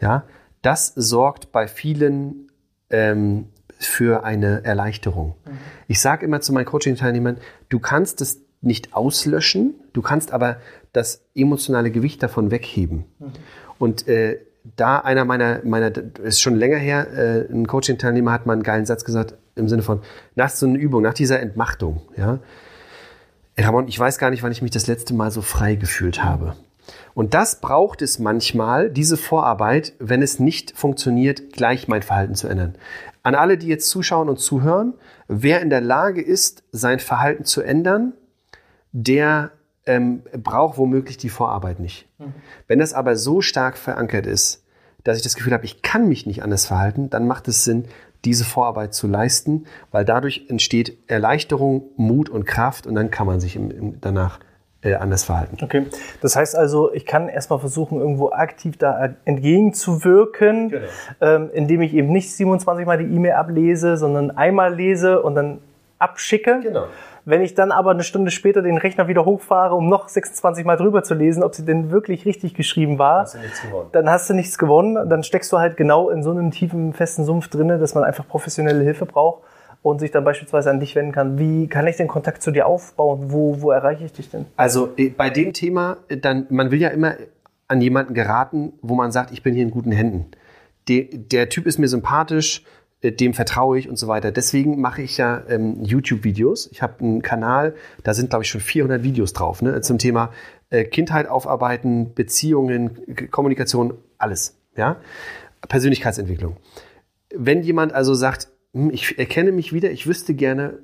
Ja, 0.00 0.24
das 0.62 0.92
sorgt 0.94 1.52
bei 1.52 1.68
vielen 1.68 2.50
ähm, 2.90 3.48
für 3.78 4.24
eine 4.24 4.64
Erleichterung. 4.64 5.34
Mhm. 5.44 5.58
Ich 5.88 6.00
sage 6.00 6.24
immer 6.24 6.40
zu 6.40 6.52
meinen 6.52 6.64
Coaching-Teilnehmern, 6.64 7.38
du 7.68 7.78
kannst 7.80 8.20
es 8.22 8.40
nicht 8.60 8.94
auslöschen, 8.94 9.74
du 9.92 10.00
kannst 10.00 10.32
aber 10.32 10.56
das 10.92 11.22
emotionale 11.34 11.90
Gewicht 11.90 12.22
davon 12.22 12.50
wegheben. 12.50 13.04
Mhm. 13.18 13.32
Und 13.78 14.08
äh, 14.08 14.40
da 14.76 14.98
einer 14.98 15.24
meiner, 15.24 15.60
meiner, 15.64 15.92
ist 16.22 16.40
schon 16.40 16.56
länger 16.56 16.78
her, 16.78 17.06
äh, 17.12 17.52
ein 17.52 17.66
Coaching-Teilnehmer 17.66 18.32
hat 18.32 18.46
mal 18.46 18.54
einen 18.54 18.62
geilen 18.62 18.86
Satz 18.86 19.04
gesagt, 19.04 19.34
im 19.56 19.68
Sinne 19.68 19.82
von, 19.82 20.00
nach 20.34 20.50
so 20.50 20.66
einer 20.66 20.78
Übung, 20.78 21.02
nach 21.02 21.14
dieser 21.14 21.40
Entmachtung, 21.40 22.02
ja. 22.16 22.38
Ramon, 23.56 23.86
ich 23.86 23.98
weiß 23.98 24.18
gar 24.18 24.30
nicht, 24.30 24.42
wann 24.42 24.50
ich 24.50 24.62
mich 24.62 24.72
das 24.72 24.88
letzte 24.88 25.14
Mal 25.14 25.30
so 25.30 25.40
frei 25.40 25.76
gefühlt 25.76 26.24
habe. 26.24 26.56
Und 27.14 27.34
das 27.34 27.60
braucht 27.60 28.02
es 28.02 28.18
manchmal, 28.18 28.90
diese 28.90 29.16
Vorarbeit, 29.16 29.92
wenn 30.00 30.22
es 30.22 30.40
nicht 30.40 30.76
funktioniert, 30.76 31.52
gleich 31.52 31.86
mein 31.86 32.02
Verhalten 32.02 32.34
zu 32.34 32.48
ändern. 32.48 32.74
An 33.22 33.34
alle, 33.34 33.56
die 33.56 33.68
jetzt 33.68 33.88
zuschauen 33.88 34.28
und 34.28 34.40
zuhören, 34.40 34.94
wer 35.28 35.62
in 35.62 35.70
der 35.70 35.80
Lage 35.80 36.20
ist, 36.20 36.64
sein 36.72 36.98
Verhalten 36.98 37.44
zu 37.44 37.62
ändern, 37.62 38.12
der 38.92 39.52
ähm, 39.86 40.22
braucht 40.42 40.78
womöglich 40.78 41.16
die 41.16 41.28
Vorarbeit 41.28 41.80
nicht. 41.80 42.08
Mhm. 42.18 42.34
Wenn 42.66 42.78
das 42.78 42.94
aber 42.94 43.16
so 43.16 43.40
stark 43.40 43.76
verankert 43.76 44.26
ist, 44.26 44.64
dass 45.02 45.16
ich 45.16 45.22
das 45.22 45.34
Gefühl 45.34 45.52
habe, 45.52 45.64
ich 45.64 45.82
kann 45.82 46.08
mich 46.08 46.26
nicht 46.26 46.42
anders 46.42 46.66
verhalten, 46.66 47.10
dann 47.10 47.26
macht 47.26 47.48
es 47.48 47.64
Sinn, 47.64 47.84
diese 48.24 48.44
Vorarbeit 48.44 48.94
zu 48.94 49.06
leisten, 49.06 49.66
weil 49.90 50.04
dadurch 50.04 50.46
entsteht 50.48 50.96
Erleichterung, 51.08 51.90
Mut 51.96 52.30
und 52.30 52.46
Kraft 52.46 52.86
und 52.86 52.94
dann 52.94 53.10
kann 53.10 53.26
man 53.26 53.38
sich 53.38 53.56
im, 53.56 53.70
im, 53.70 54.00
danach 54.00 54.40
äh, 54.82 54.94
anders 54.94 55.24
verhalten. 55.24 55.58
Okay, 55.62 55.86
das 56.20 56.36
heißt 56.36 56.56
also, 56.56 56.92
ich 56.92 57.06
kann 57.06 57.28
erstmal 57.28 57.58
versuchen, 57.58 58.00
irgendwo 58.00 58.30
aktiv 58.30 58.76
da 58.78 59.14
entgegenzuwirken, 59.24 60.70
genau. 60.70 60.86
ähm, 61.20 61.50
indem 61.52 61.82
ich 61.82 61.92
eben 61.94 62.12
nicht 62.12 62.32
27 62.32 62.86
Mal 62.86 62.98
die 62.98 63.14
E-Mail 63.14 63.32
ablese, 63.32 63.96
sondern 63.96 64.30
einmal 64.30 64.74
lese 64.74 65.22
und 65.22 65.34
dann 65.34 65.60
abschicke. 65.98 66.60
Genau. 66.62 66.86
Wenn 67.26 67.40
ich 67.40 67.54
dann 67.54 67.72
aber 67.72 67.92
eine 67.92 68.02
Stunde 68.02 68.30
später 68.30 68.60
den 68.60 68.76
Rechner 68.76 69.08
wieder 69.08 69.24
hochfahre, 69.24 69.74
um 69.74 69.88
noch 69.88 70.08
26 70.08 70.64
Mal 70.64 70.76
drüber 70.76 71.02
zu 71.02 71.14
lesen, 71.14 71.42
ob 71.42 71.54
sie 71.54 71.64
denn 71.64 71.90
wirklich 71.90 72.26
richtig 72.26 72.54
geschrieben 72.54 72.98
war, 72.98 73.22
hast 73.22 73.38
dann 73.92 74.10
hast 74.10 74.28
du 74.28 74.34
nichts 74.34 74.58
gewonnen. 74.58 75.08
Dann 75.08 75.22
steckst 75.22 75.50
du 75.52 75.58
halt 75.58 75.76
genau 75.76 76.10
in 76.10 76.22
so 76.22 76.30
einem 76.30 76.50
tiefen, 76.50 76.92
festen 76.92 77.24
Sumpf 77.24 77.48
drinne, 77.48 77.78
dass 77.78 77.94
man 77.94 78.04
einfach 78.04 78.28
professionelle 78.28 78.82
Hilfe 78.82 79.06
braucht 79.06 79.42
und 79.84 80.00
sich 80.00 80.10
dann 80.10 80.24
beispielsweise 80.24 80.70
an 80.70 80.80
dich 80.80 80.94
wenden 80.96 81.12
kann. 81.12 81.38
Wie 81.38 81.66
kann 81.66 81.86
ich 81.86 81.96
den 81.96 82.08
Kontakt 82.08 82.42
zu 82.42 82.50
dir 82.50 82.66
aufbauen? 82.66 83.32
Wo, 83.32 83.60
wo 83.60 83.70
erreiche 83.70 84.04
ich 84.04 84.12
dich 84.12 84.30
denn? 84.30 84.46
Also 84.56 84.90
äh, 84.96 85.10
bei 85.10 85.30
dem 85.30 85.52
Thema, 85.52 85.98
äh, 86.08 86.16
dann, 86.16 86.46
man 86.50 86.70
will 86.70 86.80
ja 86.80 86.88
immer 86.88 87.14
an 87.68 87.80
jemanden 87.80 88.14
geraten, 88.14 88.74
wo 88.82 88.94
man 88.94 89.12
sagt, 89.12 89.30
ich 89.30 89.42
bin 89.42 89.54
hier 89.54 89.62
in 89.62 89.70
guten 89.70 89.92
Händen. 89.92 90.30
Der, 90.88 91.04
der 91.12 91.48
Typ 91.48 91.66
ist 91.66 91.78
mir 91.78 91.88
sympathisch, 91.88 92.62
äh, 92.62 92.64
dem 93.10 93.34
vertraue 93.34 93.78
ich 93.78 93.88
und 93.88 93.96
so 93.96 94.08
weiter. 94.08 94.32
Deswegen 94.32 94.80
mache 94.80 95.02
ich 95.02 95.18
ja 95.18 95.42
ähm, 95.48 95.84
YouTube-Videos. 95.84 96.68
Ich 96.72 96.82
habe 96.82 97.00
einen 97.00 97.22
Kanal, 97.22 97.74
da 98.02 98.14
sind, 98.14 98.30
glaube 98.30 98.44
ich, 98.44 98.50
schon 98.50 98.60
400 98.60 99.02
Videos 99.02 99.32
drauf 99.32 99.62
ne, 99.62 99.80
zum 99.82 99.98
Thema 99.98 100.32
äh, 100.70 100.84
Kindheit 100.84 101.28
aufarbeiten, 101.28 102.14
Beziehungen, 102.14 103.30
Kommunikation, 103.30 103.94
alles. 104.18 104.56
Ja? 104.76 104.96
Persönlichkeitsentwicklung. 105.68 106.56
Wenn 107.34 107.62
jemand 107.62 107.92
also 107.92 108.14
sagt, 108.14 108.48
hm, 108.72 108.90
ich 108.90 109.18
erkenne 109.18 109.52
mich 109.52 109.72
wieder, 109.72 109.90
ich 109.90 110.06
wüsste 110.06 110.34
gerne, 110.34 110.78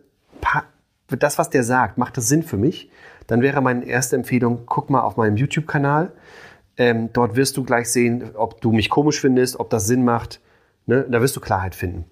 das, 1.09 1.39
was 1.39 1.51
der 1.51 1.65
sagt, 1.65 1.99
macht 1.99 2.17
das 2.17 2.29
Sinn 2.29 2.43
für 2.43 2.57
mich, 2.57 2.91
dann 3.27 3.43
wäre 3.43 3.61
meine 3.61 3.85
erste 3.85 4.17
Empfehlung, 4.17 4.63
guck 4.67 4.91
mal 4.91 5.03
auf 5.03 5.17
meinem 5.17 5.37
YouTube-Kanal. 5.37 6.13
Ähm, 6.77 7.11
dort 7.13 7.37
wirst 7.37 7.57
du 7.57 7.65
gleich 7.65 7.89
sehen, 7.89 8.31
ob 8.35 8.61
du 8.61 8.73
mich 8.73 8.91
komisch 8.91 9.21
findest, 9.21 9.59
ob 9.59 9.71
das 9.71 9.87
Sinn 9.87 10.05
macht 10.05 10.41
Ne? 10.87 11.05
Da 11.09 11.21
wirst 11.21 11.37
du 11.37 11.41
Klarheit 11.41 11.75
finden. 11.75 12.05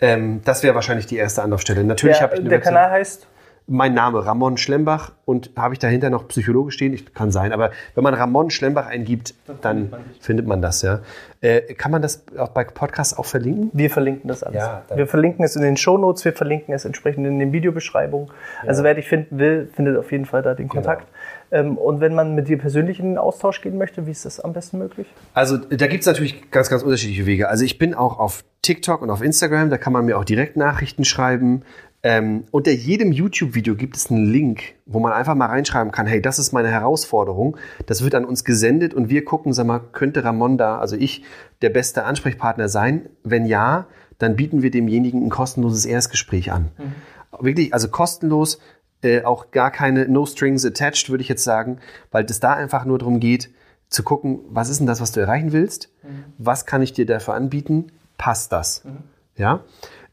Ähm, 0.00 0.40
das 0.44 0.62
wäre 0.62 0.74
wahrscheinlich 0.74 1.06
die 1.06 1.16
erste 1.16 1.42
Anlaufstelle. 1.42 1.84
Natürlich 1.84 2.20
habe 2.20 2.34
ich 2.34 2.40
eine 2.40 2.48
Der 2.48 2.58
Website. 2.58 2.74
Kanal 2.74 2.90
heißt? 2.90 3.26
mein 3.66 3.94
Name 3.94 4.24
Ramon 4.24 4.56
Schlembach 4.56 5.12
und 5.24 5.50
habe 5.56 5.74
ich 5.74 5.78
dahinter 5.78 6.10
noch 6.10 6.28
Psychologe 6.28 6.72
stehen? 6.72 6.92
Ich, 6.92 7.14
kann 7.14 7.30
sein, 7.30 7.52
aber 7.52 7.70
wenn 7.94 8.04
man 8.04 8.14
Ramon 8.14 8.50
Schlembach 8.50 8.86
eingibt, 8.86 9.34
dann, 9.60 9.92
findet 10.20 10.46
man 10.46 10.62
das, 10.62 10.82
ja. 10.82 11.00
Äh, 11.40 11.74
kann 11.74 11.90
man 11.90 12.02
das 12.02 12.24
auch 12.38 12.48
bei 12.48 12.64
Podcasts 12.64 13.16
auch 13.16 13.24
verlinken? 13.24 13.70
Wir 13.72 13.90
verlinken 13.90 14.28
das 14.28 14.42
alles. 14.42 14.56
Ja, 14.56 14.82
wir 14.94 15.06
verlinken 15.06 15.44
es 15.44 15.56
in 15.56 15.62
den 15.62 15.76
Shownotes, 15.76 16.24
wir 16.24 16.32
verlinken 16.32 16.74
es 16.74 16.84
entsprechend 16.84 17.26
in 17.26 17.38
den 17.38 17.52
Videobeschreibungen. 17.52 18.28
Ja. 18.62 18.68
Also 18.68 18.84
wer 18.84 18.94
dich 18.94 19.08
finden 19.08 19.38
will, 19.38 19.68
findet 19.74 19.96
auf 19.96 20.10
jeden 20.12 20.26
Fall 20.26 20.42
da 20.42 20.54
den 20.54 20.68
Kontakt. 20.68 21.06
Genau. 21.06 21.21
Ähm, 21.52 21.76
und 21.76 22.00
wenn 22.00 22.14
man 22.14 22.34
mit 22.34 22.48
dir 22.48 22.58
persönlich 22.58 22.98
in 22.98 23.06
den 23.06 23.18
Austausch 23.18 23.60
gehen 23.60 23.76
möchte, 23.76 24.06
wie 24.06 24.10
ist 24.10 24.24
das 24.24 24.40
am 24.40 24.54
besten 24.54 24.78
möglich? 24.78 25.06
Also 25.34 25.58
da 25.58 25.86
gibt 25.86 26.00
es 26.00 26.06
natürlich 26.06 26.50
ganz, 26.50 26.70
ganz 26.70 26.82
unterschiedliche 26.82 27.26
Wege. 27.26 27.48
Also 27.48 27.64
ich 27.64 27.78
bin 27.78 27.94
auch 27.94 28.18
auf 28.18 28.42
TikTok 28.62 29.02
und 29.02 29.10
auf 29.10 29.22
Instagram, 29.22 29.68
da 29.68 29.76
kann 29.76 29.92
man 29.92 30.06
mir 30.06 30.18
auch 30.18 30.24
direkt 30.24 30.56
Nachrichten 30.56 31.04
schreiben. 31.04 31.62
Ähm, 32.02 32.44
unter 32.50 32.72
jedem 32.72 33.12
YouTube-Video 33.12 33.76
gibt 33.76 33.96
es 33.96 34.10
einen 34.10 34.24
Link, 34.24 34.74
wo 34.86 34.98
man 34.98 35.12
einfach 35.12 35.34
mal 35.34 35.46
reinschreiben 35.46 35.92
kann, 35.92 36.06
hey, 36.06 36.20
das 36.20 36.38
ist 36.38 36.52
meine 36.52 36.68
Herausforderung. 36.68 37.58
Das 37.86 38.02
wird 38.02 38.14
an 38.14 38.24
uns 38.24 38.44
gesendet 38.44 38.94
und 38.94 39.10
wir 39.10 39.24
gucken, 39.24 39.52
sag 39.52 39.66
mal, 39.66 39.80
könnte 39.92 40.24
Ramon 40.24 40.56
da, 40.56 40.78
also 40.78 40.96
ich, 40.96 41.22
der 41.60 41.70
beste 41.70 42.04
Ansprechpartner 42.04 42.68
sein? 42.68 43.10
Wenn 43.22 43.44
ja, 43.44 43.86
dann 44.18 44.36
bieten 44.36 44.62
wir 44.62 44.70
demjenigen 44.70 45.24
ein 45.24 45.30
kostenloses 45.30 45.84
Erstgespräch 45.84 46.50
an. 46.50 46.70
Mhm. 46.78 47.44
Wirklich, 47.44 47.72
also 47.72 47.88
kostenlos, 47.88 48.58
äh, 49.02 49.22
auch 49.22 49.50
gar 49.50 49.70
keine 49.70 50.08
No 50.08 50.26
Strings 50.26 50.64
Attached, 50.64 51.10
würde 51.10 51.22
ich 51.22 51.28
jetzt 51.28 51.44
sagen, 51.44 51.78
weil 52.10 52.24
es 52.24 52.40
da 52.40 52.54
einfach 52.54 52.84
nur 52.84 52.98
darum 52.98 53.20
geht, 53.20 53.50
zu 53.88 54.02
gucken, 54.02 54.40
was 54.48 54.68
ist 54.68 54.78
denn 54.78 54.86
das, 54.86 55.00
was 55.00 55.12
du 55.12 55.20
erreichen 55.20 55.52
willst? 55.52 55.90
Mhm. 56.02 56.24
Was 56.38 56.66
kann 56.66 56.82
ich 56.82 56.92
dir 56.92 57.06
dafür 57.06 57.34
anbieten? 57.34 57.92
Passt 58.16 58.52
das? 58.52 58.84
Mhm. 58.84 58.98
Ja? 59.36 59.64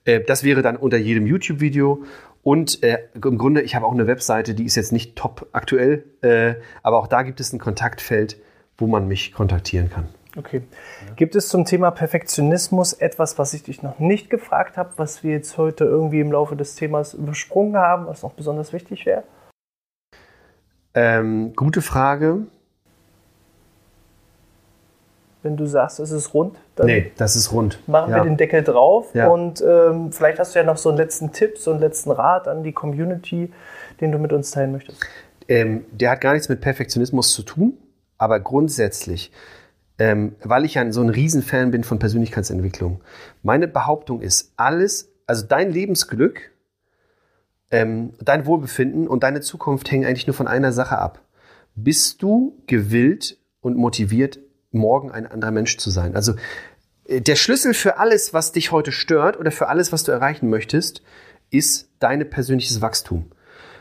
Äh, 0.05 0.21
das 0.21 0.43
wäre 0.43 0.61
dann 0.61 0.75
unter 0.75 0.97
jedem 0.97 1.25
YouTube-Video. 1.25 2.03
Und 2.41 2.83
äh, 2.83 2.99
im 3.13 3.37
Grunde, 3.37 3.61
ich 3.61 3.75
habe 3.75 3.85
auch 3.85 3.93
eine 3.93 4.07
Webseite, 4.07 4.53
die 4.53 4.65
ist 4.65 4.75
jetzt 4.75 4.91
nicht 4.91 5.15
top 5.15 5.47
aktuell, 5.51 6.05
äh, 6.21 6.55
aber 6.83 6.97
auch 6.99 7.07
da 7.07 7.21
gibt 7.23 7.39
es 7.39 7.53
ein 7.53 7.59
Kontaktfeld, 7.59 8.37
wo 8.77 8.87
man 8.87 9.07
mich 9.07 9.33
kontaktieren 9.33 9.89
kann. 9.89 10.07
Okay. 10.37 10.61
Ja. 11.07 11.13
Gibt 11.15 11.35
es 11.35 11.49
zum 11.49 11.65
Thema 11.65 11.89
Perfektionismus 11.91 12.93
etwas, 12.93 13.39
was 13.39 13.53
ich 13.53 13.63
dich 13.63 13.81
noch 13.81 13.99
nicht 13.99 14.29
gefragt 14.29 14.77
habe, 14.77 14.91
was 14.97 15.23
wir 15.23 15.31
jetzt 15.31 15.57
heute 15.57 15.85
irgendwie 15.85 16.19
im 16.19 16.31
Laufe 16.31 16.55
des 16.55 16.75
Themas 16.75 17.13
übersprungen 17.13 17.77
haben, 17.77 18.05
was 18.05 18.21
noch 18.21 18.33
besonders 18.33 18.71
wichtig 18.71 19.05
wäre? 19.05 19.23
Ähm, 20.93 21.53
gute 21.55 21.81
Frage. 21.81 22.43
Wenn 25.41 25.55
du 25.55 25.65
sagst, 25.65 25.99
es 25.99 26.11
ist 26.11 26.33
rund, 26.33 26.57
dann 26.75 26.87
nee, 26.87 27.11
das 27.15 27.37
ist 27.37 27.53
rund. 27.53 27.79
machen 27.87 28.11
ja. 28.11 28.17
wir 28.17 28.23
den 28.23 28.35
Deckel 28.35 28.61
drauf. 28.61 29.07
Ja. 29.13 29.29
Und 29.29 29.63
ähm, 29.65 30.11
vielleicht 30.11 30.37
hast 30.37 30.53
du 30.53 30.59
ja 30.59 30.65
noch 30.65 30.77
so 30.77 30.89
einen 30.89 30.97
letzten 30.97 31.31
Tipp, 31.31 31.57
so 31.57 31.71
einen 31.71 31.79
letzten 31.79 32.11
Rat 32.11 32.47
an 32.47 32.61
die 32.61 32.73
Community, 32.73 33.51
den 34.01 34.11
du 34.11 34.19
mit 34.19 34.33
uns 34.33 34.51
teilen 34.51 34.73
möchtest. 34.73 34.99
Ähm, 35.47 35.85
der 35.91 36.11
hat 36.11 36.21
gar 36.21 36.33
nichts 36.33 36.49
mit 36.49 36.59
Perfektionismus 36.59 37.33
zu 37.33 37.43
tun, 37.43 37.77
aber 38.17 38.41
grundsätzlich, 38.41 39.31
ähm, 39.99 40.35
weil 40.41 40.65
ich 40.65 40.75
ja 40.75 40.91
so 40.91 41.01
ein 41.01 41.09
Riesenfan 41.09 41.71
bin 41.71 41.83
von 41.83 41.99
Persönlichkeitsentwicklung, 41.99 43.01
meine 43.43 43.67
Behauptung 43.67 44.21
ist, 44.21 44.53
alles, 44.55 45.11
also 45.27 45.45
dein 45.45 45.71
Lebensglück, 45.71 46.51
ähm, 47.69 48.13
dein 48.19 48.45
Wohlbefinden 48.45 49.07
und 49.07 49.23
deine 49.23 49.41
Zukunft 49.41 49.91
hängen 49.91 50.05
eigentlich 50.05 50.25
nur 50.25 50.33
von 50.33 50.47
einer 50.47 50.71
Sache 50.71 50.97
ab. 50.97 51.21
Bist 51.75 52.23
du 52.23 52.57
gewillt 52.65 53.37
und 53.61 53.77
motiviert, 53.77 54.39
morgen 54.71 55.11
ein 55.11 55.27
anderer 55.27 55.51
Mensch 55.51 55.77
zu 55.77 55.89
sein. 55.89 56.15
Also 56.15 56.33
äh, 57.05 57.21
der 57.21 57.35
Schlüssel 57.35 57.73
für 57.73 57.97
alles, 57.97 58.33
was 58.33 58.53
dich 58.53 58.71
heute 58.71 58.91
stört 58.91 59.37
oder 59.37 59.51
für 59.51 59.67
alles, 59.67 59.91
was 59.91 60.03
du 60.03 60.11
erreichen 60.11 60.49
möchtest, 60.49 61.03
ist 61.51 61.89
dein 61.99 62.27
persönliches 62.29 62.81
Wachstum. 62.81 63.31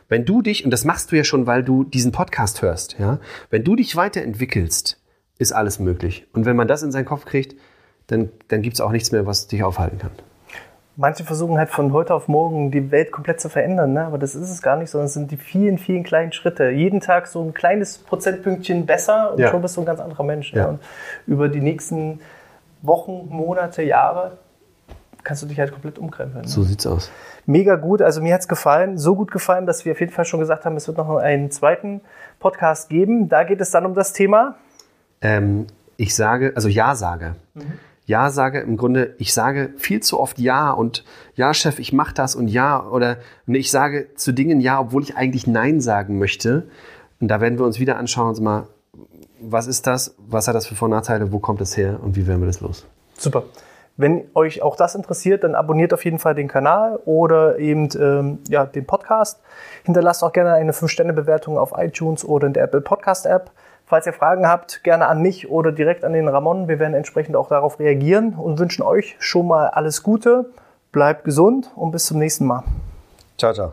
Wenn 0.09 0.25
du 0.25 0.43
dich, 0.43 0.65
und 0.65 0.71
das 0.71 0.85
machst 0.85 1.13
du 1.13 1.17
ja 1.17 1.25
schon, 1.25 1.47
weil 1.47 1.63
du 1.63 1.85
diesen 1.85 2.13
Podcast 2.13 2.63
hörst, 2.63 2.97
ja, 2.99 3.21
wenn 3.51 3.63
du 3.63 3.77
dich 3.77 3.95
weiterentwickelst, 3.95 4.99
ist 5.39 5.53
alles 5.53 5.79
möglich. 5.79 6.27
Und 6.33 6.45
wenn 6.45 6.57
man 6.57 6.69
das 6.69 6.83
in 6.83 6.93
seinen 6.93 7.05
Kopf 7.07 7.25
kriegt, 7.25 7.57
dann, 8.09 8.31
dann 8.49 8.63
gibt 8.63 8.75
es 8.75 8.81
auch 8.81 8.93
nichts 8.93 9.13
mehr, 9.13 9.27
was 9.27 9.47
dich 9.47 9.63
aufhalten 9.63 9.99
kann 9.99 10.11
manche 10.99 11.23
versuchen 11.25 11.57
halt 11.57 11.71
von 11.71 11.93
heute 11.93 12.13
auf 12.13 12.27
morgen 12.29 12.71
die 12.73 12.91
Welt 12.91 13.13
komplett 13.13 13.41
zu 13.41 13.49
verändern, 13.49 13.93
ne? 13.93 14.05
aber 14.05 14.19
das 14.19 14.35
ist 14.35 14.51
es 14.51 14.61
gar 14.61 14.77
nicht, 14.77 14.91
sondern 14.91 15.07
es 15.07 15.15
sind 15.15 15.31
die 15.31 15.37
vielen, 15.37 15.79
vielen 15.79 16.03
kleinen 16.03 16.33
Schritte. 16.33 16.71
Jeden 16.71 17.01
Tag 17.01 17.29
so 17.29 17.43
ein 17.43 17.55
kleines 17.55 17.99
Prozentpünktchen 17.99 18.85
besser 18.85 19.33
und 19.33 19.39
ja. 19.39 19.51
schon 19.51 19.63
bist 19.63 19.77
du 19.77 19.81
ein 19.83 19.87
ganz 19.87 20.01
anderer 20.01 20.25
Mensch. 20.25 20.53
Ne? 20.53 20.61
Ja. 20.61 20.67
Und 20.67 20.81
über 21.27 21.49
die 21.49 21.61
nächsten 21.61 22.21
Wochen, 22.83 23.29
Monate, 23.31 23.83
Jahre 23.83 24.39
kannst 25.23 25.43
du 25.43 25.47
dich 25.47 25.61
halt 25.61 25.71
komplett 25.73 25.99
umkrempeln. 25.99 26.43
Ne? 26.43 26.49
So 26.49 26.65
sieht's 26.65 26.87
aus. 26.87 27.13
Mega 27.47 27.77
gut, 27.77 28.03
also 28.03 28.21
mir 28.21 28.35
hat's 28.35 28.49
gefallen, 28.49 28.99
so 28.99 29.15
gut 29.15 29.31
gefallen, 29.31 29.67
dass 29.67 29.85
wir 29.85 29.93
auf 29.93 30.01
jeden 30.01 30.13
Fall 30.13 30.25
schon 30.25 30.41
gesagt 30.41 30.65
haben, 30.65 30.77
es 30.77 30.89
wird 30.89 30.99
noch 30.99 31.09
einen 31.17 31.53
zweiten 31.53 32.01
Podcast 32.41 32.89
geben. 32.89 33.29
Da 33.29 33.45
geht 33.45 33.61
es 33.61 33.71
dann 33.71 33.87
um 33.87 33.95
das 33.95 34.13
Thema. 34.13 34.57
Ähm, 35.21 35.67
ich 35.97 36.15
sage, 36.15 36.53
also 36.55 36.69
Ja 36.69 36.95
sage. 36.95 37.37
Mhm. 37.55 37.73
Ja 38.07 38.31
sage, 38.31 38.61
im 38.61 38.79
Grunde, 38.79 39.15
ich 39.19 39.35
sage 39.35 39.75
viel 39.77 40.01
zu 40.01 40.19
oft 40.19 40.39
Ja 40.39 40.71
und 40.71 41.05
Ja, 41.35 41.53
Chef, 41.53 41.79
ich 41.79 41.93
mache 41.93 42.15
das 42.15 42.35
und 42.35 42.49
Ja 42.49 42.83
oder 42.87 43.19
ich 43.47 43.71
sage 43.71 44.15
zu 44.15 44.33
Dingen 44.33 44.61
Ja, 44.61 44.81
obwohl 44.81 45.03
ich 45.03 45.17
eigentlich 45.17 45.47
Nein 45.47 45.81
sagen 45.81 46.19
möchte. 46.19 46.69
Und 47.21 47.29
da 47.29 47.41
werden 47.41 47.59
wir 47.59 47.67
uns 47.67 47.79
wieder 47.79 47.99
anschauen, 47.99 48.29
uns 48.31 48.41
mal, 48.41 48.67
was 49.41 49.67
ist 49.67 49.87
das, 49.87 50.15
was 50.17 50.49
hat 50.49 50.55
das 50.55 50.67
für 50.67 50.75
Vor- 50.75 50.87
und 50.87 50.93
Nachteile, 50.93 51.33
wo 51.33 51.39
kommt 51.39 51.61
es 51.61 51.77
her 51.77 51.99
und 52.03 52.17
wie 52.17 52.27
werden 52.27 52.41
wir 52.41 52.47
das 52.47 52.61
los? 52.61 52.87
Super. 53.19 53.45
Wenn 53.99 54.25
euch 54.35 54.63
auch 54.63 54.77
das 54.77 54.95
interessiert, 54.95 55.43
dann 55.43 55.57
abonniert 55.57 55.93
auf 55.93 56.05
jeden 56.05 56.21
Fall 56.21 56.37
den 56.37 56.47
Kanal 56.47 57.01
oder 57.05 57.59
eben 57.59 57.89
ähm, 58.01 58.39
ja, 58.49 58.65
den 58.65 58.87
Podcast. 58.87 59.41
Hinterlasst 59.83 60.23
auch 60.23 60.33
gerne 60.33 60.53
eine 60.53 60.73
5-Sterne-Bewertung 60.73 61.59
auf 61.59 61.73
iTunes 61.77 62.25
oder 62.25 62.47
in 62.47 62.53
der 62.53 62.63
Apple 62.63 62.81
Podcast 62.81 63.27
App. 63.27 63.51
Falls 63.89 64.05
ihr 64.05 64.13
Fragen 64.13 64.47
habt, 64.47 64.85
gerne 64.85 65.07
an 65.07 65.23
mich 65.23 65.49
oder 65.49 65.73
direkt 65.73 66.05
an 66.05 66.13
den 66.13 66.29
Ramon. 66.29 66.69
Wir 66.69 66.79
werden 66.79 66.93
entsprechend 66.93 67.37
auch 67.37 67.49
darauf 67.49 67.79
reagieren 67.79 68.35
und 68.35 68.59
wünschen 68.59 68.83
euch 68.83 69.17
schon 69.19 69.47
mal 69.47 69.69
alles 69.69 70.03
Gute. 70.03 70.51
Bleibt 70.93 71.25
gesund 71.25 71.71
und 71.75 71.91
bis 71.91 72.05
zum 72.05 72.19
nächsten 72.19 72.45
Mal. 72.47 72.65
Ciao, 73.39 73.55
ciao. 73.55 73.73